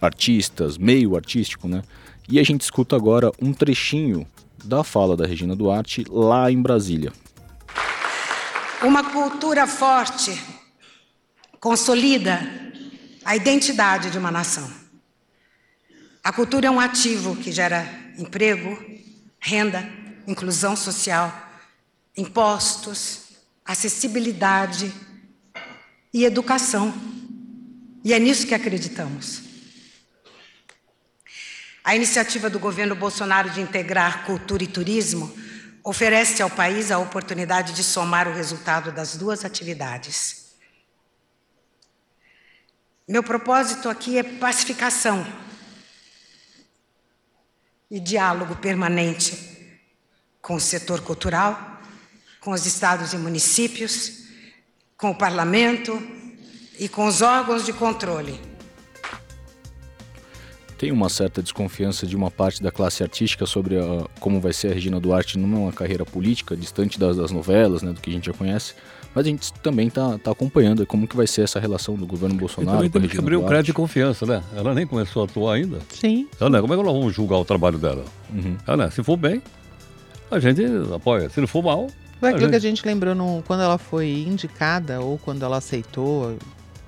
artistas, 0.00 0.78
meio 0.78 1.16
artístico, 1.16 1.68
né? 1.68 1.82
E 2.28 2.38
a 2.38 2.42
gente 2.42 2.62
escuta 2.62 2.96
agora 2.96 3.30
um 3.40 3.52
trechinho 3.52 4.26
da 4.64 4.82
fala 4.84 5.16
da 5.16 5.26
Regina 5.26 5.54
Duarte 5.56 6.04
lá 6.08 6.50
em 6.50 6.60
Brasília. 6.60 7.12
Uma 8.82 9.04
cultura 9.10 9.66
forte 9.66 10.40
consolida 11.60 12.40
a 13.24 13.36
identidade 13.36 14.10
de 14.10 14.18
uma 14.18 14.30
nação. 14.30 14.68
A 16.24 16.32
cultura 16.32 16.66
é 16.66 16.70
um 16.70 16.80
ativo 16.80 17.36
que 17.36 17.52
gera 17.52 17.86
emprego, 18.18 18.76
renda, 19.44 19.90
inclusão 20.24 20.76
social, 20.76 21.36
impostos, 22.16 23.32
acessibilidade 23.64 24.94
e 26.14 26.24
educação. 26.24 26.94
E 28.04 28.14
é 28.14 28.20
nisso 28.20 28.46
que 28.46 28.54
acreditamos. 28.54 29.42
A 31.82 31.96
iniciativa 31.96 32.48
do 32.48 32.60
governo 32.60 32.94
Bolsonaro 32.94 33.50
de 33.50 33.60
integrar 33.60 34.24
cultura 34.24 34.62
e 34.62 34.68
turismo 34.68 35.36
oferece 35.82 36.40
ao 36.40 36.48
país 36.48 36.92
a 36.92 36.98
oportunidade 36.98 37.72
de 37.72 37.82
somar 37.82 38.28
o 38.28 38.32
resultado 38.32 38.92
das 38.92 39.16
duas 39.16 39.44
atividades. 39.44 40.52
Meu 43.08 43.24
propósito 43.24 43.88
aqui 43.88 44.16
é 44.16 44.22
pacificação 44.22 45.26
e 47.92 48.00
diálogo 48.00 48.56
permanente 48.56 49.36
com 50.40 50.54
o 50.54 50.60
setor 50.60 51.02
cultural, 51.02 51.78
com 52.40 52.52
os 52.52 52.64
estados 52.64 53.12
e 53.12 53.18
municípios, 53.18 54.24
com 54.96 55.10
o 55.10 55.14
parlamento 55.14 56.02
e 56.78 56.88
com 56.88 57.06
os 57.06 57.20
órgãos 57.20 57.66
de 57.66 57.72
controle. 57.74 58.51
Tem 60.82 60.90
uma 60.90 61.08
certa 61.08 61.40
desconfiança 61.40 62.04
de 62.08 62.16
uma 62.16 62.28
parte 62.28 62.60
da 62.60 62.72
classe 62.72 63.04
artística 63.04 63.46
sobre 63.46 63.78
a- 63.78 64.04
como 64.18 64.40
vai 64.40 64.52
ser 64.52 64.72
a 64.72 64.74
Regina 64.74 64.98
Duarte 64.98 65.38
numa 65.38 65.70
carreira 65.72 66.04
política, 66.04 66.56
distante 66.56 66.98
das, 66.98 67.16
das 67.18 67.30
novelas, 67.30 67.82
né, 67.82 67.92
do 67.92 68.00
que 68.00 68.10
a 68.10 68.12
gente 68.12 68.26
já 68.26 68.32
conhece. 68.32 68.74
Mas 69.14 69.24
a 69.24 69.28
gente 69.28 69.52
também 69.62 69.86
está 69.86 70.18
acompanhando 70.28 70.84
como 70.84 71.06
que 71.06 71.14
vai 71.16 71.28
ser 71.28 71.42
essa 71.42 71.60
relação 71.60 71.94
do 71.94 72.04
governo 72.04 72.34
E 72.34 72.38
Bolsonaro 72.38 72.78
também 72.78 72.90
com 72.90 72.98
a 72.98 73.00
tem 73.00 73.10
que 73.10 73.16
abrir 73.16 73.36
o 73.36 73.38
Duarte. 73.38 73.48
crédito 73.50 73.66
de 73.66 73.72
confiança, 73.74 74.26
né? 74.26 74.42
Ela 74.56 74.74
nem 74.74 74.84
começou 74.84 75.22
a 75.22 75.24
atuar 75.26 75.54
ainda. 75.54 75.78
Sim. 75.88 76.26
Então, 76.34 76.48
né, 76.48 76.60
como 76.60 76.74
é 76.74 76.76
que 76.76 76.82
nós 76.82 76.92
vamos 76.92 77.14
julgar 77.14 77.36
o 77.38 77.44
trabalho 77.44 77.78
dela? 77.78 78.04
Uhum. 78.34 78.56
Ela, 78.66 78.76
né, 78.78 78.90
se 78.90 79.04
for 79.04 79.16
bem, 79.16 79.40
a 80.32 80.40
gente 80.40 80.62
apoia. 80.92 81.28
Se 81.30 81.40
não 81.40 81.46
for 81.46 81.62
mal, 81.62 81.86
Foi 82.18 82.30
aquilo 82.30 82.46
A 82.46 82.50
que 82.50 82.56
a 82.56 82.60
gente 82.60 82.84
lembrou 82.84 83.14
no- 83.14 83.42
quando 83.46 83.62
ela 83.62 83.78
foi 83.78 84.08
indicada 84.26 85.00
ou 85.00 85.16
quando 85.18 85.44
ela 85.44 85.58
aceitou. 85.58 86.36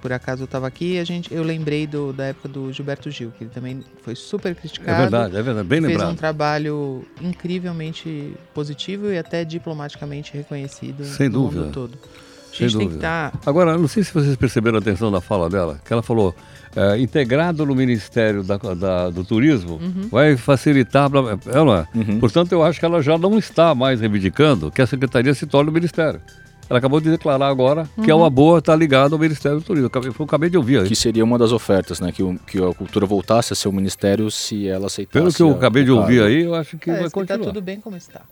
Por 0.05 0.13
acaso 0.13 0.43
eu 0.43 0.45
estava 0.45 0.67
aqui, 0.67 0.99
a 0.99 1.05
gente, 1.05 1.33
eu 1.33 1.43
lembrei 1.43 1.87
do- 1.87 2.13
da 2.13 2.25
época 2.25 2.47
do 2.47 2.71
Gilberto 2.71 3.11
Gil, 3.11 3.33
que 3.39 3.45
ele 3.45 3.51
também 3.51 3.83
foi 4.03 4.15
super 4.15 4.53
É 4.53 4.55
criticado. 4.55 5.01
verdade, 5.01 5.35
é 5.35 5.43
verdade. 5.43 5.67
Bem 5.67 5.81
fez 5.81 5.95
um 5.95 5.97
lembrado. 5.97 6.17
trabalho 6.19 7.07
incrivelmente 7.23 8.35
positivo 8.53 9.11
e 9.11 9.17
até 9.17 9.47
diplomaticamente 9.47 10.31
reconhecido 10.35 11.05
Sem 11.07 11.31
no 11.31 11.45
dúvida. 11.45 11.63
mundo 11.63 11.73
todo. 11.73 11.95
A 12.03 12.55
Sem 12.57 12.69
gente 12.69 12.79
tem 12.79 12.87
que 12.89 12.95
dúvida. 12.97 12.97
estar. 12.99 13.33
Agora, 13.47 13.79
não 13.79 13.89
sei 13.89 14.05
se 14.05 14.13
vocês 14.13 14.37
perceberam 14.37 14.77
a 14.77 14.81
atenção 14.81 15.11
da 15.11 15.23
fala 15.23 15.49
dela, 15.49 15.81
que 15.83 15.91
ela 15.91 16.03
falou, 16.03 16.37
é, 16.77 16.99
integrado 16.99 17.65
no 17.65 17.75
Ministério 17.75 18.43
da- 18.43 18.59
da- 18.59 19.09
do 19.09 19.25
Turismo, 19.25 19.77
Uhum. 19.77 20.09
vai 20.11 20.37
facilitar... 20.37 21.09
Blá, 21.09 21.23
blá, 21.23 21.39
ela, 21.47 21.89
Uhum. 21.95 22.21
Portanto, 22.21 22.53
eu 22.53 22.63
acho 22.63 22.79
que 22.79 22.85
ela 22.85 23.01
já 23.03 23.17
não 23.17 23.39
está 23.39 23.75
mais 23.75 24.01
reivindicando 24.01 24.71
que 24.71 24.83
a 24.83 24.87
Secretaria 24.87 25.33
se 25.33 25.47
torne 25.47 25.71
o 25.71 25.73
Ministério. 25.73 26.21
Ela 26.69 26.79
acabou 26.79 27.01
de 27.01 27.11
declarar 27.11 27.49
agora 27.49 27.89
que 28.03 28.11
é 28.11 28.15
Uhum. 28.15 28.23
uma 28.23 28.31
boa 28.31 28.59
estar 28.59 28.75
ligada 28.75 29.15
ao 29.15 29.19
Ministério 29.19 29.59
do 29.59 29.65
Turismo. 29.65 29.85
Eu 29.85 29.89
acabei, 29.89 30.11
eu 30.19 30.25
acabei 30.25 30.51
de 30.51 30.57
ouvir 30.57 30.81
aí. 30.81 30.89
Que 30.89 30.97
seria 30.97 31.23
uma 31.23 31.39
das 31.39 31.53
ofertas, 31.53 32.01
né? 32.01 32.11
Que, 32.11 32.23
o- 32.23 32.39
que 32.47 32.59
a 32.63 32.73
cultura 32.75 33.05
voltasse 33.07 33.53
a 33.53 33.57
ser 33.57 33.69
o 33.69 33.73
ministério 33.73 34.31
se 34.31 34.67
ela 34.67 34.87
aceitasse. 34.87 35.13
Pelo 35.13 35.33
que 35.33 35.43
eu 35.43 35.51
a- 35.51 35.55
acabei 35.57 35.85
de 35.85 35.91
o 35.91 35.99
ouvir 35.99 36.23
aí, 36.23 36.43
eu 36.43 36.55
acho 36.55 36.79
que 36.79 36.87
vai 36.87 36.97
Parece 37.01 37.15
que 37.15 37.21
tá 37.21 37.27
continuar. 37.35 37.53
tudo 37.53 37.63
bem 37.63 37.81
como 37.81 37.97
está. 37.97 38.23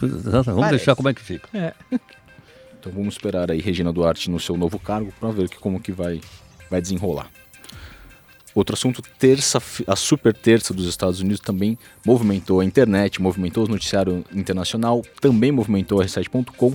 Vamos 0.00 0.22
Parece. 0.44 0.70
deixar 0.70 0.94
como 0.96 1.08
é 1.08 1.14
que 1.14 1.22
fica. 1.22 1.48
Então 2.78 2.90
vamos 2.92 3.14
esperar 3.14 3.48
aí 3.48 3.60
Regina 3.60 3.92
Duarte 3.92 4.28
no 4.28 4.40
seu 4.40 4.56
novo 4.56 4.76
cargo 4.76 5.12
para 5.20 5.30
ver 5.30 5.48
que, 5.48 5.56
como 5.56 5.78
que 5.78 5.92
vai, 5.92 6.20
vai 6.68 6.80
desenrolar. 6.80 7.30
Outro 8.56 8.74
assunto, 8.74 9.00
terça, 9.20 9.62
a 9.86 9.94
super 9.94 10.34
terça 10.34 10.74
dos 10.74 10.88
Estados 10.88 11.20
Unidos 11.20 11.38
também 11.38 11.78
movimentou 12.04 12.58
a 12.58 12.64
internet, 12.64 13.22
movimentou 13.22 13.64
o 13.64 13.68
noticiário 13.68 14.24
internacional, 14.34 15.00
também 15.20 15.52
movimentou 15.52 16.00
a 16.00 16.04
R7.com 16.04 16.74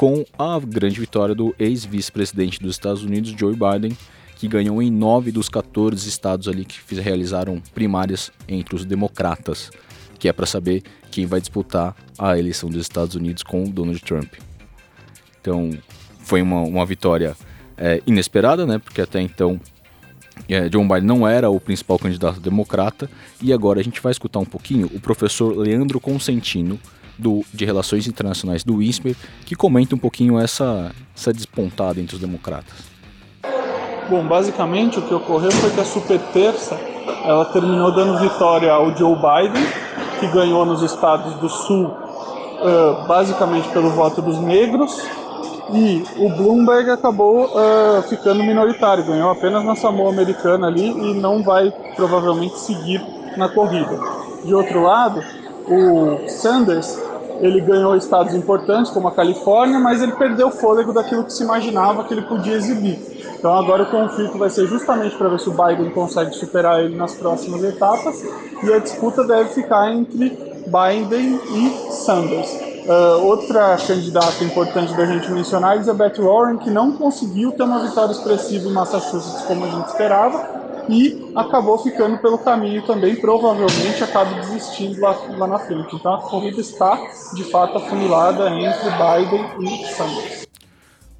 com 0.00 0.24
a 0.38 0.58
grande 0.58 0.98
vitória 0.98 1.34
do 1.34 1.54
ex-vice-presidente 1.58 2.58
dos 2.58 2.70
Estados 2.70 3.04
Unidos, 3.04 3.34
Joe 3.38 3.54
Biden, 3.54 3.94
que 4.36 4.48
ganhou 4.48 4.80
em 4.80 4.90
nove 4.90 5.30
dos 5.30 5.50
14 5.50 6.08
estados 6.08 6.48
ali 6.48 6.64
que 6.64 6.94
realizaram 6.94 7.60
primárias 7.74 8.32
entre 8.48 8.74
os 8.74 8.86
democratas, 8.86 9.70
que 10.18 10.26
é 10.26 10.32
para 10.32 10.46
saber 10.46 10.82
quem 11.10 11.26
vai 11.26 11.38
disputar 11.38 11.94
a 12.18 12.38
eleição 12.38 12.70
dos 12.70 12.80
Estados 12.80 13.14
Unidos 13.14 13.42
com 13.42 13.64
Donald 13.64 14.00
Trump. 14.00 14.32
Então, 15.38 15.68
foi 16.20 16.40
uma, 16.40 16.62
uma 16.62 16.86
vitória 16.86 17.36
é, 17.76 18.02
inesperada, 18.06 18.64
né? 18.64 18.78
Porque 18.78 19.02
até 19.02 19.20
então 19.20 19.60
é, 20.48 20.66
John 20.70 20.88
Biden 20.88 21.04
não 21.04 21.28
era 21.28 21.50
o 21.50 21.60
principal 21.60 21.98
candidato 21.98 22.40
democrata. 22.40 23.10
E 23.42 23.52
agora 23.52 23.80
a 23.80 23.84
gente 23.84 24.00
vai 24.00 24.12
escutar 24.12 24.38
um 24.38 24.46
pouquinho 24.46 24.90
o 24.94 24.98
professor 24.98 25.54
Leandro 25.54 26.00
Consentino, 26.00 26.80
do, 27.20 27.44
de 27.52 27.64
Relações 27.64 28.06
Internacionais 28.06 28.64
do 28.64 28.82
INSPER, 28.82 29.14
que 29.44 29.54
comenta 29.54 29.94
um 29.94 29.98
pouquinho 29.98 30.38
essa, 30.38 30.90
essa 31.16 31.32
despontada 31.32 32.00
entre 32.00 32.16
os 32.16 32.20
democratas. 32.20 32.90
Bom, 34.08 34.26
basicamente 34.26 34.98
o 34.98 35.02
que 35.02 35.14
ocorreu 35.14 35.52
foi 35.52 35.70
que 35.70 35.80
a 35.80 35.84
super 35.84 36.18
terça 36.32 36.76
ela 37.24 37.44
terminou 37.44 37.92
dando 37.92 38.18
vitória 38.18 38.72
ao 38.72 38.96
Joe 38.96 39.14
Biden, 39.14 39.64
que 40.18 40.26
ganhou 40.28 40.66
nos 40.66 40.82
estados 40.82 41.34
do 41.34 41.48
sul 41.48 41.94
ah, 42.62 43.04
basicamente 43.06 43.68
pelo 43.68 43.90
voto 43.90 44.20
dos 44.20 44.38
negros, 44.38 45.00
e 45.72 46.04
o 46.16 46.28
Bloomberg 46.30 46.90
acabou 46.90 47.50
ah, 47.56 48.02
ficando 48.08 48.42
minoritário, 48.42 49.04
ganhou 49.04 49.30
apenas 49.30 49.64
na 49.64 49.76
Samoa 49.76 50.10
Americana 50.10 50.66
ali 50.66 50.88
e 50.88 51.14
não 51.14 51.42
vai 51.42 51.72
provavelmente 51.96 52.58
seguir 52.58 53.00
na 53.36 53.48
corrida. 53.48 53.98
De 54.44 54.54
outro 54.54 54.82
lado, 54.82 55.22
o 55.68 56.28
Sanders 56.28 56.98
ele 57.40 57.60
ganhou 57.60 57.96
estados 57.96 58.34
importantes 58.34 58.92
como 58.92 59.08
a 59.08 59.12
Califórnia, 59.12 59.78
mas 59.78 60.02
ele 60.02 60.12
perdeu 60.12 60.48
o 60.48 60.50
fôlego 60.50 60.92
daquilo 60.92 61.24
que 61.24 61.32
se 61.32 61.42
imaginava 61.42 62.04
que 62.04 62.14
ele 62.14 62.22
podia 62.22 62.54
exibir. 62.54 62.98
Então 63.38 63.56
agora 63.56 63.84
o 63.84 63.86
conflito 63.86 64.36
vai 64.36 64.50
ser 64.50 64.66
justamente 64.66 65.16
para 65.16 65.28
ver 65.28 65.40
se 65.40 65.48
o 65.48 65.52
Biden 65.52 65.90
consegue 65.90 66.32
superar 66.34 66.84
ele 66.84 66.94
nas 66.94 67.14
próximas 67.14 67.64
etapas 67.64 68.22
e 68.62 68.72
a 68.72 68.78
disputa 68.78 69.24
deve 69.24 69.50
ficar 69.50 69.90
entre 69.90 70.28
Biden 70.66 71.40
e 71.54 71.92
Sanders. 71.92 72.70
Ah, 72.86 73.16
outra 73.22 73.76
candidata 73.78 74.44
importante 74.44 74.94
da 74.94 75.06
gente 75.06 75.30
mencionar 75.30 75.72
é 75.72 75.76
Elizabeth 75.76 76.14
Warren, 76.18 76.58
que 76.58 76.70
não 76.70 76.92
conseguiu 76.92 77.52
ter 77.52 77.62
uma 77.62 77.80
vitória 77.80 78.12
expressiva 78.12 78.68
em 78.68 78.72
Massachusetts 78.72 79.42
como 79.46 79.64
a 79.64 79.68
gente 79.68 79.86
esperava 79.86 80.60
e 80.90 81.32
acabou 81.36 81.78
ficando 81.78 82.18
pelo 82.18 82.36
caminho 82.38 82.82
também, 82.82 83.14
provavelmente 83.16 84.02
acaba 84.02 84.34
desistindo 84.40 85.00
lá, 85.00 85.12
lá 85.36 85.46
na 85.46 85.58
frente. 85.58 85.94
Então 85.94 86.14
a 86.14 86.22
corrida 86.22 86.60
está 86.60 86.96
de 87.34 87.44
fato 87.44 87.78
afunilada 87.78 88.50
entre 88.50 88.90
Biden 88.90 89.44
e 89.60 89.86
Sanders. 89.86 90.46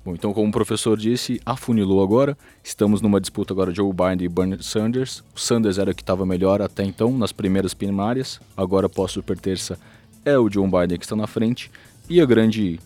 Bom, 0.04 0.14
então 0.14 0.32
como 0.32 0.48
o 0.48 0.52
professor 0.52 0.96
disse, 0.96 1.40
afunilou 1.44 2.02
agora. 2.02 2.36
Estamos 2.64 3.00
numa 3.00 3.20
disputa 3.20 3.52
agora 3.52 3.72
Joe 3.72 3.92
Biden 3.92 4.26
e 4.26 4.28
Bernie 4.28 4.62
Sanders. 4.62 5.22
O 5.34 5.38
Sanders 5.38 5.78
era 5.78 5.90
o 5.90 5.94
que 5.94 6.02
estava 6.02 6.26
melhor 6.26 6.60
até 6.62 6.82
então, 6.82 7.12
nas 7.16 7.32
primeiras 7.32 7.74
primárias. 7.74 8.40
Agora, 8.56 8.86
após 8.86 9.12
super 9.12 9.38
terça, 9.38 9.78
é 10.24 10.38
o 10.38 10.50
Joe 10.50 10.66
Biden 10.66 10.98
que 10.98 11.04
está 11.04 11.14
na 11.14 11.26
frente. 11.26 11.70
E 12.08 12.20
a 12.20 12.26
grande 12.26 12.80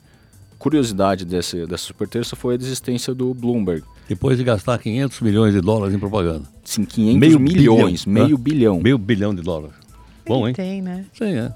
curiosidade 0.59 1.25
dessa 1.25 1.77
super 1.77 2.09
terça 2.09 2.35
foi 2.35 2.55
a 2.55 2.59
desistência 2.59 3.15
do 3.15 3.33
Bloomberg. 3.33 3.85
Depois 4.09 4.37
de 4.37 4.45
gastar 4.45 4.79
500 4.79 5.21
milhões 5.21 5.55
de 5.55 5.61
dólares 5.61 5.95
em 5.95 5.99
propaganda. 5.99 6.45
Sim, 6.63 6.85
500 6.85 7.21
Meio 7.21 7.41
milhões, 7.41 8.05
bilhão, 8.05 8.25
meio 8.25 8.37
né? 8.37 8.43
bilhão. 8.43 8.81
Meio 8.81 8.99
bilhão 8.99 9.35
de 9.35 9.43
dólares. 9.43 9.75
Bom, 10.27 10.41
Ele 10.41 10.49
hein? 10.49 10.55
tem, 10.55 10.83
né? 10.83 11.05
Sim, 11.13 11.37
é. 11.37 11.53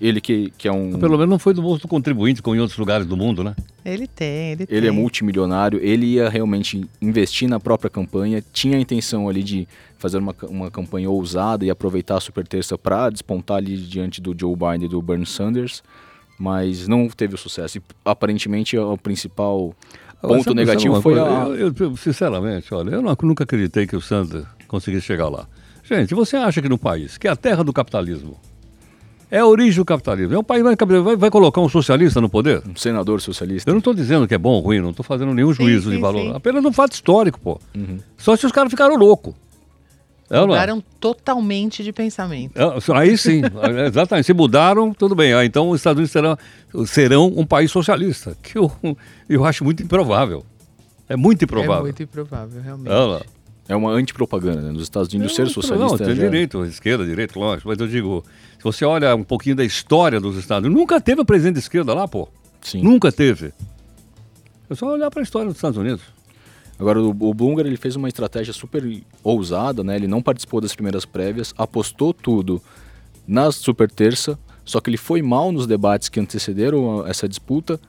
Ele 0.00 0.20
que, 0.20 0.52
que 0.58 0.66
é 0.66 0.72
um... 0.72 0.98
Pelo 0.98 1.16
menos 1.16 1.28
não 1.30 1.38
foi 1.38 1.54
do 1.54 1.62
bolso 1.62 1.82
do 1.82 1.88
contribuinte, 1.88 2.42
como 2.42 2.56
em 2.56 2.58
outros 2.58 2.76
lugares 2.76 3.06
do 3.06 3.16
mundo, 3.16 3.44
né? 3.44 3.54
Ele 3.84 4.08
tem, 4.08 4.52
ele 4.52 4.66
tem. 4.66 4.76
Ele 4.76 4.88
é 4.88 4.90
multimilionário, 4.90 5.78
ele 5.80 6.06
ia 6.06 6.28
realmente 6.28 6.84
investir 7.00 7.48
na 7.48 7.60
própria 7.60 7.88
campanha, 7.88 8.42
tinha 8.52 8.76
a 8.76 8.80
intenção 8.80 9.28
ali 9.28 9.44
de 9.44 9.68
fazer 9.98 10.18
uma, 10.18 10.34
uma 10.48 10.70
campanha 10.72 11.08
ousada 11.08 11.64
e 11.64 11.70
aproveitar 11.70 12.16
a 12.16 12.20
super 12.20 12.46
terça 12.46 12.76
para 12.76 13.10
despontar 13.10 13.58
ali 13.58 13.76
diante 13.76 14.20
do 14.20 14.34
Joe 14.36 14.56
Biden 14.56 14.86
e 14.86 14.88
do 14.88 15.00
Bernie 15.00 15.24
Sanders, 15.24 15.84
mas 16.36 16.88
não 16.88 17.08
teve 17.08 17.36
o 17.36 17.38
sucesso. 17.38 17.78
E 17.78 17.82
aparentemente 18.04 18.76
o 18.76 18.98
principal 18.98 19.72
ponto 20.28 20.54
negativo 20.54 21.00
foi 21.02 21.18
a... 21.18 21.24
Eu, 21.48 21.72
eu, 21.78 21.96
sinceramente, 21.96 22.72
olha, 22.74 22.90
eu 22.90 23.02
não- 23.02 23.16
nunca 23.22 23.44
acreditei 23.44 23.86
que 23.86 23.96
o 23.96 24.00
Sanders 24.00 24.44
conseguisse 24.68 25.06
chegar 25.06 25.28
lá. 25.28 25.46
Gente, 25.84 26.14
você 26.14 26.36
acha 26.36 26.62
que 26.62 26.68
no 26.68 26.78
país, 26.78 27.18
que 27.18 27.26
é 27.26 27.30
a 27.30 27.36
terra 27.36 27.62
do 27.64 27.72
capitalismo, 27.72 28.36
é 29.30 29.38
a 29.38 29.46
origem 29.46 29.76
do 29.80 29.84
capitalismo, 29.84 30.34
é 30.34 30.38
um 30.38 30.44
país 30.44 30.62
vai, 30.62 30.76
vai, 30.76 31.16
vai 31.16 31.30
colocar 31.30 31.60
um 31.60 31.68
socialista 31.68 32.20
no 32.20 32.28
poder? 32.28 32.62
um 32.68 32.76
senador 32.76 33.20
socialista. 33.20 33.70
Eu 33.70 33.74
não 33.74 33.78
estou 33.78 33.94
dizendo 33.94 34.28
que 34.28 34.34
é 34.34 34.38
bom 34.38 34.50
ou 34.50 34.60
ruim, 34.60 34.80
não 34.80 34.90
estou 34.90 35.04
fazendo 35.04 35.32
nenhum 35.34 35.52
juízo 35.52 35.90
de 35.90 35.96
sim, 35.96 36.02
valor. 36.02 36.20
sim. 36.20 36.32
Apenas 36.34 36.64
um 36.64 36.72
fato 36.72 36.92
histórico, 36.92 37.40
pô. 37.40 37.58
Uhum. 37.74 37.98
Só 38.16 38.36
se 38.36 38.46
os 38.46 38.52
caras 38.52 38.70
ficaram 38.70 38.94
loucos. 38.96 39.34
É, 40.32 40.36
não 40.36 40.44
é? 40.44 40.46
Mudaram 40.46 40.82
totalmente 40.98 41.84
de 41.84 41.92
pensamento. 41.92 42.52
É, 42.56 42.92
Aí 42.98 43.18
sim, 43.18 43.42
exatamente. 43.86 44.24
Se 44.24 44.32
mudaram, 44.32 44.94
tudo 44.94 45.14
bem. 45.14 45.34
Ah, 45.34 45.44
então 45.44 45.68
os 45.68 45.80
Estados 45.80 45.98
Unidos 45.98 46.10
serão, 46.10 46.38
serão 46.86 47.26
um 47.36 47.44
país 47.44 47.70
socialista, 47.70 48.34
que 48.42 48.56
eu, 48.56 48.72
eu 49.28 49.44
acho 49.44 49.62
muito 49.62 49.82
improvável. 49.82 50.44
É 51.08 51.16
muito 51.16 51.44
improvável. 51.44 51.76
É 51.76 51.82
muito 51.82 52.02
improvável, 52.02 52.62
realmente. 52.62 53.26
É, 53.68 53.76
uma 53.76 53.90
antipropaganda, 53.90 54.60
né? 54.60 54.72
Nos 54.72 54.82
Estados 54.82 55.12
Unidos 55.12 55.34
ser 55.34 55.42
Não, 55.42 55.50
socialista 55.50 55.88
Não, 55.90 55.96
tem 55.98 56.16
já- 56.16 56.24
direito, 56.24 56.64
esquerda, 56.64 57.04
direito, 57.04 57.38
lógico. 57.38 57.68
Mas 57.68 57.78
eu 57.78 57.86
digo, 57.86 58.24
se 58.58 58.64
você 58.64 58.84
olha 58.84 59.14
um 59.14 59.22
pouquinho 59.22 59.54
da 59.54 59.64
história 59.64 60.18
dos 60.18 60.36
Estados 60.36 60.66
Unidos, 60.66 60.80
nunca 60.80 61.00
teve 61.00 61.20
um 61.20 61.24
presidente 61.24 61.54
de 61.54 61.60
esquerda 61.60 61.92
lá, 61.94 62.08
pô. 62.08 62.28
Sim. 62.60 62.82
Nunca 62.82 63.12
teve. 63.12 63.52
É 64.70 64.74
só 64.74 64.86
olhar 64.86 65.10
para 65.10 65.20
a 65.20 65.22
história 65.22 65.48
dos 65.48 65.56
Estados 65.56 65.76
Unidos. 65.76 66.02
Agora, 66.78 67.00
o, 67.00 67.08
o 67.10 67.34
Bloomberg 67.34 67.68
ele 67.68 67.76
fez 67.76 67.94
uma 67.96 68.08
estratégia 68.08 68.52
super 68.52 68.82
ousada, 69.22 69.84
né? 69.84 69.96
Ele 69.96 70.06
não 70.08 70.22
participou 70.22 70.60
das 70.60 70.74
primeiras 70.74 71.04
prévias, 71.04 71.54
apostou 71.56 72.12
tudo 72.12 72.60
na 73.26 73.52
super 73.52 73.90
terça, 73.90 74.38
só 74.64 74.80
que 74.80 74.90
ele 74.90 74.96
foi 74.96 75.22
mal 75.22 75.52
nos 75.52 75.66
debates 75.66 76.08
que 76.08 76.18
antecederam 76.18 77.02
a- 77.02 77.08
essa 77.08 77.28
disputa, 77.28 77.80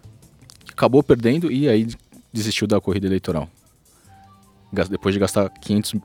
acabou 0.72 1.02
perdendo 1.02 1.52
e 1.52 1.68
aí 1.68 1.88
desistiu 2.32 2.68
da 2.68 2.80
corrida 2.80 3.08
eleitoral. 3.08 3.50
Depois 4.90 5.14
de 5.14 5.20
gastar 5.20 5.50
500 5.50 5.96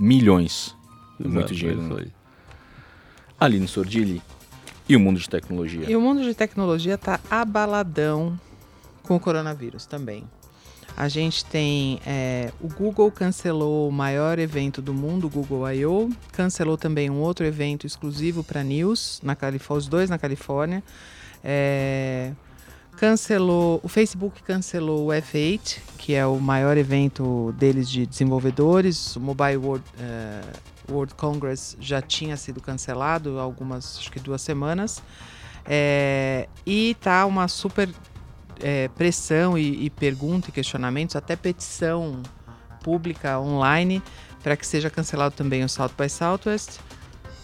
milhões. 0.00 0.74
É 1.20 1.24
muito 1.24 1.52
Exato, 1.52 1.54
dinheiro. 1.54 1.80
é 1.98 2.04
né? 2.04 2.06
Aline 3.40 3.68
Sordilli 3.68 4.22
e 4.88 4.96
o 4.96 5.00
mundo 5.00 5.20
de 5.20 5.28
tecnologia. 5.28 5.88
E 5.90 5.94
o 5.96 6.00
mundo 6.00 6.22
de 6.22 6.34
tecnologia 6.34 6.94
está 6.94 7.20
abaladão 7.30 8.38
com 9.02 9.16
o 9.16 9.20
coronavírus 9.20 9.86
também. 9.86 10.24
A 10.96 11.08
gente 11.08 11.44
tem 11.44 12.00
é, 12.04 12.50
o 12.60 12.68
Google 12.68 13.10
cancelou 13.10 13.88
o 13.88 13.92
maior 13.92 14.38
evento 14.38 14.82
do 14.82 14.92
mundo, 14.92 15.26
o 15.26 15.30
Google 15.30 15.70
I.O., 15.72 16.10
cancelou 16.32 16.76
também 16.76 17.08
um 17.08 17.20
outro 17.20 17.46
evento 17.46 17.86
exclusivo 17.86 18.42
para 18.42 18.64
news, 18.64 19.20
na 19.22 19.36
os 19.70 19.86
dois 19.86 20.10
na 20.10 20.18
Califórnia. 20.18 20.82
É, 21.42 22.32
cancelou, 22.98 23.80
o 23.82 23.88
Facebook 23.88 24.42
cancelou 24.42 25.06
o 25.06 25.08
F8, 25.10 25.78
que 25.96 26.14
é 26.14 26.26
o 26.26 26.40
maior 26.40 26.76
evento 26.76 27.54
deles 27.56 27.88
de 27.88 28.04
desenvolvedores. 28.04 29.14
O 29.14 29.20
Mobile 29.20 29.56
World, 29.56 29.84
eh, 30.00 30.42
World 30.90 31.14
Congress 31.14 31.76
já 31.80 32.02
tinha 32.02 32.36
sido 32.36 32.60
cancelado 32.60 33.38
algumas, 33.38 33.98
acho 33.98 34.10
que 34.10 34.18
duas 34.18 34.42
semanas. 34.42 35.00
É, 35.64 36.48
e 36.66 36.96
tá 37.00 37.24
uma 37.24 37.46
super 37.46 37.88
é, 38.60 38.88
pressão 38.88 39.56
e, 39.56 39.86
e 39.86 39.90
pergunta 39.90 40.48
e 40.48 40.52
questionamentos, 40.52 41.16
até 41.16 41.36
petição 41.36 42.22
pública 42.82 43.38
online, 43.38 44.02
para 44.42 44.56
que 44.56 44.66
seja 44.66 44.88
cancelado 44.88 45.34
também 45.34 45.64
o 45.64 45.68
South 45.68 45.92
by 45.98 46.08
Southwest 46.08 46.80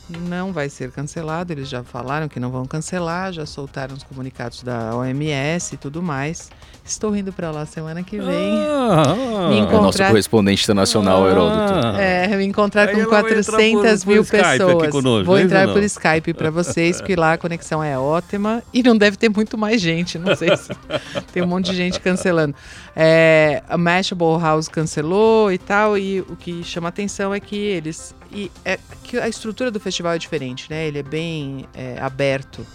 não 0.09 0.53
vai 0.53 0.69
ser 0.69 0.91
cancelado. 0.91 1.53
Eles 1.53 1.69
já 1.69 1.83
falaram 1.83 2.29
que 2.29 2.39
não 2.39 2.51
vão 2.51 2.67
cancelar, 2.67 3.33
já 3.33 3.47
soltaram 3.47 3.95
os 3.95 4.03
comunicados 4.03 4.63
da 4.63 4.95
OMS 4.95 5.75
e 5.75 5.79
tudo 5.79 6.03
mais. 6.03 6.51
Estou 6.85 7.17
indo 7.17 7.33
para 7.33 7.51
lá 7.51 7.65
semana 7.65 8.03
que 8.03 8.19
vem. 8.19 8.59
Ah, 8.59 9.49
me 9.49 9.59
encontrar... 9.59 9.79
É 9.79 9.81
nosso 9.81 9.99
correspondente 10.05 10.63
internacional, 10.65 11.25
ah, 11.25 11.31
Heródoto. 11.31 11.99
É, 11.99 12.37
me 12.37 12.45
encontrar 12.45 12.93
com 12.93 13.03
400 13.07 14.05
mil 14.05 14.23
pessoas. 14.23 14.91
Conosco, 14.91 15.25
Vou 15.25 15.39
entrar 15.39 15.73
por 15.73 15.83
Skype 15.83 16.35
para 16.35 16.51
vocês, 16.51 16.99
porque 16.99 17.17
lá 17.17 17.33
a 17.33 17.39
conexão 17.39 17.83
é 17.83 17.99
ótima 17.99 18.63
e 18.73 18.83
não 18.83 18.99
deve 18.99 19.17
ter 19.17 19.31
muito 19.31 19.57
mais 19.57 19.81
gente. 19.81 20.19
Não 20.19 20.37
sei 20.37 20.55
se 20.59 20.69
tem 21.33 21.43
um 21.43 21.47
monte 21.47 21.71
de 21.71 21.77
gente 21.77 21.99
cancelando. 22.01 22.55
É, 22.95 23.63
a 23.67 23.79
Mashable 23.79 24.39
House 24.39 24.69
cancelou 24.69 25.51
e 25.51 25.57
tal, 25.57 25.97
e 25.97 26.21
o 26.21 26.37
que 26.37 26.63
chama 26.63 26.91
atenção 26.91 27.33
é 27.33 27.41
que 27.41 27.57
eles 27.57 28.15
e 28.35 28.51
é 28.65 28.79
que 29.05 29.17
a 29.17 29.29
estrutura 29.29 29.71
do 29.71 29.79
festival 29.79 30.13
é 30.13 30.19
diferente, 30.19 30.67
né? 30.69 30.87
Ele 30.87 30.99
é 30.99 31.03
bem 31.03 31.67
é, 31.73 31.99
aberto 32.01 32.67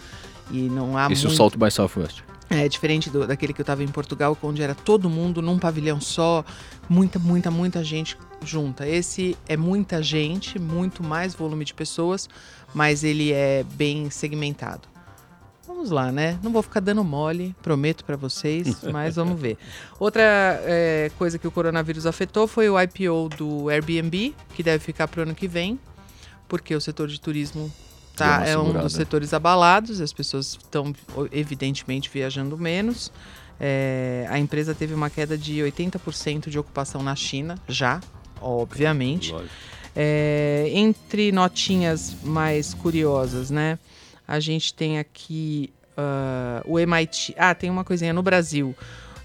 e 0.50 0.70
não 0.70 0.98
há 0.98 1.12
Esse 1.12 1.26
muito... 1.26 1.38
Salto 1.38 1.60
by 1.60 1.70
Southwest. 1.70 2.24
É 2.50 2.68
diferente 2.68 3.12
do, 3.12 3.28
daquele 3.28 3.54
que 3.54 3.62
eu 3.62 3.64
estava 3.64 3.84
em 3.84 3.88
Portugal, 3.88 4.36
onde 4.42 4.64
era 4.64 4.74
todo 4.74 5.08
mundo 5.08 5.40
num 5.40 5.60
pavilhão 5.60 6.02
só, 6.02 6.44
muita, 6.88 7.20
muita, 7.20 7.52
muita 7.52 7.84
gente 7.84 8.18
junta. 8.44 8.88
Esse 8.88 9.38
é 9.48 9.56
muita 9.56 10.02
gente, 10.02 10.58
muito 10.58 11.04
mais 11.04 11.36
volume 11.36 11.64
de 11.64 11.76
pessoas, 11.76 12.28
mas 12.74 13.04
ele 13.04 13.32
é 13.32 13.64
bem 13.74 14.10
segmentado. 14.10 14.88
Vamos 15.70 15.92
lá, 15.92 16.12
né? 16.12 16.40
Não 16.42 16.52
vou 16.52 16.64
ficar 16.64 16.80
dando 16.80 17.04
mole, 17.04 17.56
prometo 17.62 18.04
para 18.04 18.18
vocês, 18.18 18.82
mas 18.92 19.18
vamos 19.18 19.40
ver. 19.40 19.56
Outra 20.00 20.24
é, 20.64 21.12
coisa 21.16 21.38
que 21.38 21.48
o 21.48 21.52
coronavírus 21.52 22.08
afetou 22.08 22.48
foi 22.48 22.68
o 22.68 22.82
IPO 22.82 23.30
do 23.38 23.70
Airbnb, 23.70 24.34
que 24.56 24.64
deve 24.64 24.84
ficar 24.84 25.08
para 25.08 25.20
o 25.20 25.24
ano 25.24 25.36
que 25.36 25.48
vem, 25.48 25.80
porque 26.48 26.74
o 26.74 26.82
setor 26.82 27.08
de 27.08 27.22
turismo 27.22 27.72
tá, 28.16 28.48
é 28.48 28.58
um 28.58 28.74
dos 28.74 28.94
setores 28.94 29.32
abalados, 29.32 30.02
as 30.02 30.12
pessoas 30.12 30.58
estão 30.60 30.92
evidentemente 31.32 32.10
viajando 32.12 32.58
menos. 32.58 33.12
É, 33.60 34.26
a 34.28 34.40
empresa 34.40 34.74
teve 34.74 34.96
uma 34.96 35.10
queda 35.10 35.38
de 35.38 35.60
80% 35.60 36.50
de 36.50 36.58
ocupação 36.58 37.04
na 37.04 37.16
China, 37.16 37.60
já, 37.68 38.02
obviamente. 38.42 39.36
É, 39.96 40.72
entre 40.74 41.32
notinhas 41.32 42.16
mais 42.24 42.74
curiosas, 42.74 43.52
né? 43.52 43.78
A 44.30 44.40
gente 44.40 44.76
tem 44.76 45.00
aqui 45.00 45.74
uh, 45.98 46.72
o 46.72 46.78
MIT. 46.78 47.34
Ah, 47.36 47.56
tem 47.56 47.68
uma 47.68 47.84
coisinha 47.84 48.14
no 48.14 48.22
Brasil. 48.22 48.76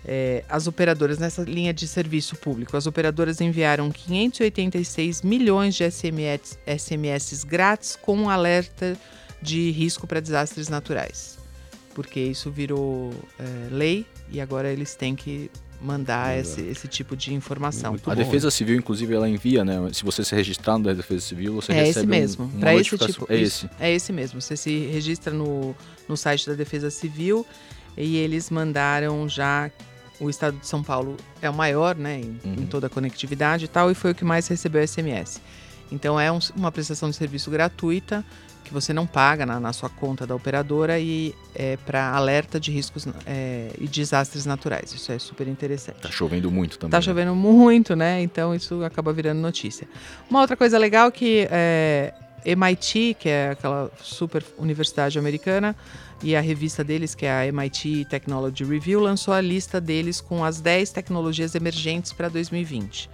É, 0.03 0.43
as 0.49 0.67
operadoras, 0.67 1.19
nessa 1.19 1.43
linha 1.43 1.75
de 1.75 1.87
serviço 1.87 2.37
público, 2.37 2.75
as 2.75 2.87
operadoras 2.87 3.39
enviaram 3.43 3.91
586 3.91 5.21
milhões 5.21 5.75
de 5.75 5.91
SMS, 5.91 6.59
SMS 6.67 7.45
grátis 7.45 7.97
com 7.97 8.31
alerta 8.31 8.97
de 9.43 9.71
risco 9.73 10.07
para 10.07 10.21
desastres 10.21 10.71
naturais. 10.71 11.39
Porque 11.95 12.21
isso 12.21 12.51
virou 12.51 13.13
é, 13.39 13.69
lei 13.71 14.07
e 14.31 14.41
agora 14.41 14.73
eles 14.73 14.95
têm 14.95 15.15
que 15.15 15.51
mandar 15.85 16.39
esse, 16.39 16.61
esse, 16.63 16.89
tipo 16.89 17.17
de 17.17 17.35
informação. 17.35 17.93
Muito 17.93 18.11
a 18.11 18.15
bom, 18.15 18.23
Defesa 18.23 18.51
Civil, 18.51 18.77
inclusive, 18.77 19.15
ela 19.15 19.29
envia, 19.29 19.65
né? 19.65 19.79
Se 19.93 20.03
você 20.05 20.25
se 20.25 20.35
registrar 20.35 20.79
na 20.79 20.93
Defesa 20.93 21.21
Civil, 21.21 21.55
você 21.55 21.73
é 21.73 21.75
recebe 21.77 21.99
esse 21.99 22.07
mesmo. 22.07 22.45
Um, 22.47 22.61
Para 22.61 22.75
esse 22.75 22.97
tipo, 22.97 23.27
é 23.29 23.41
esse. 23.41 23.71
É 23.79 23.93
esse 23.93 24.13
mesmo. 24.13 24.41
Você 24.41 24.57
se 24.57 24.87
registra 24.87 25.33
no, 25.33 25.77
no 26.09 26.17
site 26.17 26.47
da 26.47 26.55
Defesa 26.55 26.91
Civil 26.91 27.47
e 27.97 28.17
eles 28.17 28.51
mandaram 28.51 29.29
já 29.29 29.71
o 30.21 30.31
estado 30.31 30.59
de 30.59 30.67
São 30.67 30.83
Paulo 30.83 31.17
é 31.43 31.51
o 31.51 31.55
maior, 31.55 31.95
né, 31.97 32.21
em, 32.21 32.41
uhum. 32.45 32.55
em 32.61 32.67
toda 32.67 32.87
a 32.87 32.91
conectividade 32.91 33.65
e 33.65 33.69
tal, 33.69 33.91
e 33.91 33.95
foi 33.95 34.13
o 34.13 34.15
que 34.15 34.25
mais 34.25 34.47
recebeu 34.47 34.87
SMS. 34.87 35.41
Então 35.91 36.19
é 36.19 36.31
um, 36.31 36.39
uma 36.57 36.73
prestação 36.73 37.11
de 37.11 37.17
serviço 37.17 37.51
gratuita 37.51 38.25
que 38.65 38.73
você 38.73 38.93
não 38.93 39.07
paga 39.07 39.47
na, 39.47 39.61
na 39.61 39.73
sua 39.73 39.89
conta 39.89 40.27
da 40.27 40.35
operadora 40.35 40.99
e 40.99 41.35
é 41.55 41.77
para 41.77 42.11
alerta 42.11 42.59
de 42.59 42.73
riscos 42.73 43.07
é, 43.27 43.71
e 43.79 43.87
desastres 43.87 44.45
naturais. 44.47 44.93
Isso 44.93 45.13
é 45.13 45.19
super 45.19 45.47
interessante. 45.47 46.01
Tá 46.01 46.11
chovendo 46.11 46.51
muito 46.51 46.79
também. 46.79 46.91
Tá 46.91 46.99
né? 46.99 47.03
chovendo 47.03 47.35
muito, 47.35 47.95
né? 47.95 48.23
Então 48.23 48.55
isso 48.55 48.83
acaba 48.83 49.13
virando 49.13 49.41
notícia. 49.41 49.87
Uma 50.29 50.41
outra 50.41 50.57
coisa 50.57 50.79
legal 50.79 51.13
que 51.13 51.47
é, 51.51 52.13
MIT, 52.45 53.17
que 53.19 53.29
é 53.29 53.51
aquela 53.51 53.91
super 54.03 54.45
universidade 54.59 55.19
americana, 55.19 55.77
e 56.23 56.35
a 56.35 56.41
revista 56.41 56.83
deles, 56.83 57.15
que 57.15 57.27
é 57.27 57.31
a 57.31 57.47
MIT 57.47 58.07
Technology 58.07 58.65
Review, 58.65 59.01
lançou 59.01 59.35
a 59.35 59.41
lista 59.41 59.81
deles 59.81 60.21
com 60.21 60.45
as 60.45 60.61
10 60.61 60.91
tecnologias 60.91 61.55
emergentes 61.55 62.13
para 62.13 62.29
2020. 62.29 63.11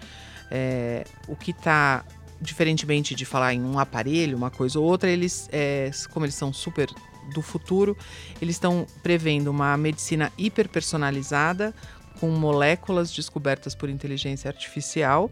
É, 0.51 1.05
o 1.29 1.35
que 1.37 1.51
está 1.51 2.05
diferentemente 2.41 3.15
de 3.15 3.25
falar 3.25 3.55
em 3.55 3.63
um 3.63 3.79
aparelho, 3.79 4.37
uma 4.37 4.51
coisa 4.51 4.79
ou 4.79 4.85
outra, 4.85 5.11
eles, 5.11 5.49
é, 5.53 5.91
como 6.11 6.25
eles 6.25 6.35
são 6.35 6.53
super 6.53 6.89
do 7.35 7.43
futuro, 7.43 7.97
eles 8.41 8.57
estão 8.57 8.87
prevendo 9.03 9.49
uma 9.49 9.77
medicina 9.77 10.33
hiperpersonalizada 10.39 11.75
com 12.19 12.31
moléculas 12.31 13.13
descobertas 13.13 13.75
por 13.75 13.89
inteligência 13.89 14.49
artificial, 14.49 15.31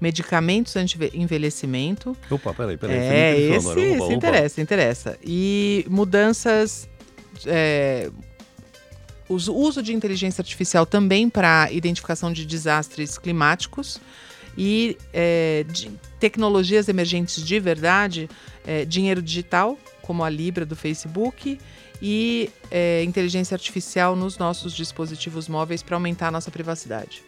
medicamentos 0.00 0.76
anti-envelhecimento. 0.76 2.16
Opa, 2.30 2.52
peraí, 2.52 2.76
peraí. 2.76 2.96
É, 2.96 3.38
esse. 3.38 3.68
Opa, 3.68 3.80
esse 3.80 4.12
interessa, 4.12 4.60
interessa. 4.60 5.18
E 5.24 5.86
mudanças... 5.88 6.88
É, 7.46 8.10
o 9.28 9.34
uso 9.34 9.80
de 9.80 9.94
inteligência 9.94 10.42
artificial 10.42 10.84
também 10.84 11.30
para 11.30 11.70
identificação 11.70 12.32
de 12.32 12.44
desastres 12.44 13.16
climáticos 13.16 14.00
e 14.56 14.96
é, 15.12 15.64
de 15.68 15.90
tecnologias 16.18 16.88
emergentes 16.88 17.44
de 17.44 17.58
verdade, 17.60 18.28
é, 18.66 18.84
dinheiro 18.84 19.22
digital, 19.22 19.78
como 20.02 20.24
a 20.24 20.30
Libra 20.30 20.66
do 20.66 20.76
Facebook, 20.76 21.58
e 22.02 22.50
é, 22.70 23.02
inteligência 23.04 23.54
artificial 23.54 24.16
nos 24.16 24.38
nossos 24.38 24.72
dispositivos 24.72 25.48
móveis 25.48 25.82
para 25.82 25.96
aumentar 25.96 26.28
a 26.28 26.30
nossa 26.30 26.50
privacidade. 26.50 27.22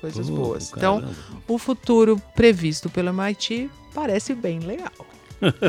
Coisas 0.00 0.28
boas. 0.28 0.72
Então, 0.76 1.00
caramba. 1.00 1.16
Então, 1.28 1.40
o 1.54 1.58
futuro 1.58 2.20
previsto 2.34 2.90
pelo 2.90 3.10
MIT 3.10 3.70
parece 3.94 4.34
bem 4.34 4.58
legal. 4.60 4.92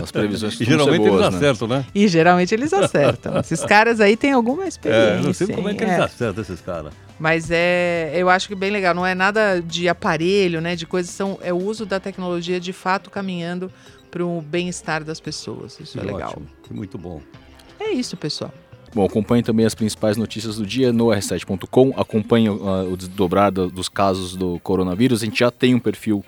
As 0.02 0.12
previsões 0.12 0.60
e 0.60 0.66
geralmente 0.66 1.08
boas, 1.08 1.22
eles 1.22 1.32
né? 1.32 1.38
acertam, 1.38 1.68
né? 1.68 1.86
E 1.94 2.08
geralmente 2.08 2.54
eles 2.54 2.74
acertam. 2.74 3.40
esses 3.40 3.64
caras 3.66 4.00
aí 4.00 4.16
têm 4.16 4.32
alguma 4.32 4.68
experiência. 4.68 5.20
É, 5.20 5.22
não 5.22 5.34
sei 5.34 5.48
como 5.48 5.70
é 5.70 5.74
que 5.74 5.84
eles 5.84 5.96
é. 5.96 6.02
acertam 6.02 6.42
esses 6.42 6.62
caras. 6.62 6.94
Mas 7.20 7.50
é, 7.50 8.12
eu 8.16 8.30
acho 8.30 8.48
que 8.48 8.56
bem 8.56 8.72
legal. 8.72 8.94
Não 8.94 9.06
é 9.06 9.16
nada 9.16 9.62
de 9.62 9.88
aparelho, 9.88 10.62
né? 10.62 10.76
De 10.76 10.86
coisas 10.86 11.12
são 11.12 11.38
é 11.42 11.54
o 11.54 11.58
uso 11.58 11.86
da 11.86 12.00
tecnologia 12.00 12.60
de 12.60 12.74
fato 12.74 13.10
caminhando 13.10 13.72
para 14.12 14.26
o 14.26 14.42
bem-estar 14.42 15.04
das 15.04 15.20
pessoas. 15.20 15.80
Isso 15.80 15.94
que 15.94 16.00
é 16.00 16.12
legal. 16.12 16.30
Ótimo. 16.30 16.48
Muito 16.72 16.98
bom. 16.98 17.22
É 17.80 17.92
isso, 17.92 18.16
pessoal. 18.16 18.54
Bom, 18.94 19.04
acompanhe 19.04 19.44
também 19.44 19.66
as 19.66 19.76
principais 19.76 20.16
notícias 20.16 20.56
do 20.56 20.66
dia 20.66 20.94
no 20.94 21.08
r7.com. 21.08 21.94
Acompanhe 21.98 22.50
uh, 22.50 22.92
o 22.92 22.96
desdobrar 22.96 23.52
dos 23.52 23.90
casos 23.90 24.38
do 24.38 24.58
coronavírus. 24.60 25.22
A 25.22 25.26
gente 25.26 25.40
já 25.40 25.52
tem 25.52 25.76
um 25.76 25.80
perfil 25.80 26.24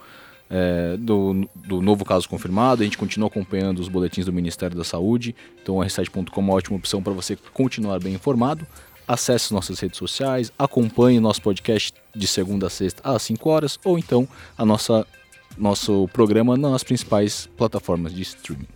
é, 0.50 0.96
do, 0.98 1.48
do 1.56 1.82
novo 1.82 2.06
caso 2.06 2.28
confirmado. 2.28 2.82
A 2.82 2.86
gente 2.86 2.98
continua 2.98 3.28
acompanhando 3.28 3.80
os 3.80 3.88
boletins 3.88 4.26
do 4.26 4.34
Ministério 4.34 4.76
da 4.76 4.84
Saúde. 4.84 5.36
Então, 5.62 5.78
o 5.78 5.80
r7.com 5.82 6.42
é 6.42 6.44
uma 6.44 6.54
ótima 6.54 6.78
opção 6.78 7.02
para 7.02 7.14
você 7.14 7.38
continuar 7.54 8.00
bem 8.00 8.14
informado 8.14 8.66
acesse 9.08 9.54
nossas 9.54 9.80
redes 9.80 9.98
sociais, 9.98 10.52
acompanhe 10.60 11.20
nosso 11.20 11.42
podcast 11.42 11.94
de 12.14 12.28
segunda 12.28 12.68
a 12.68 12.70
sexta 12.70 13.02
às 13.10 13.22
5 13.22 13.50
horas 13.50 13.80
ou 13.86 13.98
então 13.98 14.28
a 14.58 14.66
nossa 14.66 15.08
nosso 15.58 16.08
programa 16.14 16.56
nas 16.58 16.84
principais 16.84 17.50
plataformas 17.58 18.14
de 18.14 18.22
streaming. 18.22 18.68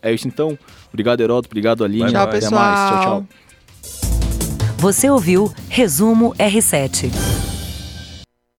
É 0.00 0.12
isso 0.12 0.26
então. 0.28 0.58
Obrigado, 0.88 1.20
Heródoto. 1.20 1.48
Obrigado, 1.48 1.84
Aline. 1.84 2.10
Tchau, 2.10 2.22
Até 2.22 2.40
pessoal. 2.40 2.60
mais. 2.60 2.90
Tchau, 2.90 3.02
tchau. 3.02 3.26
Você 4.78 5.10
ouviu 5.10 5.52
Resumo 5.68 6.34
R7. 6.34 7.53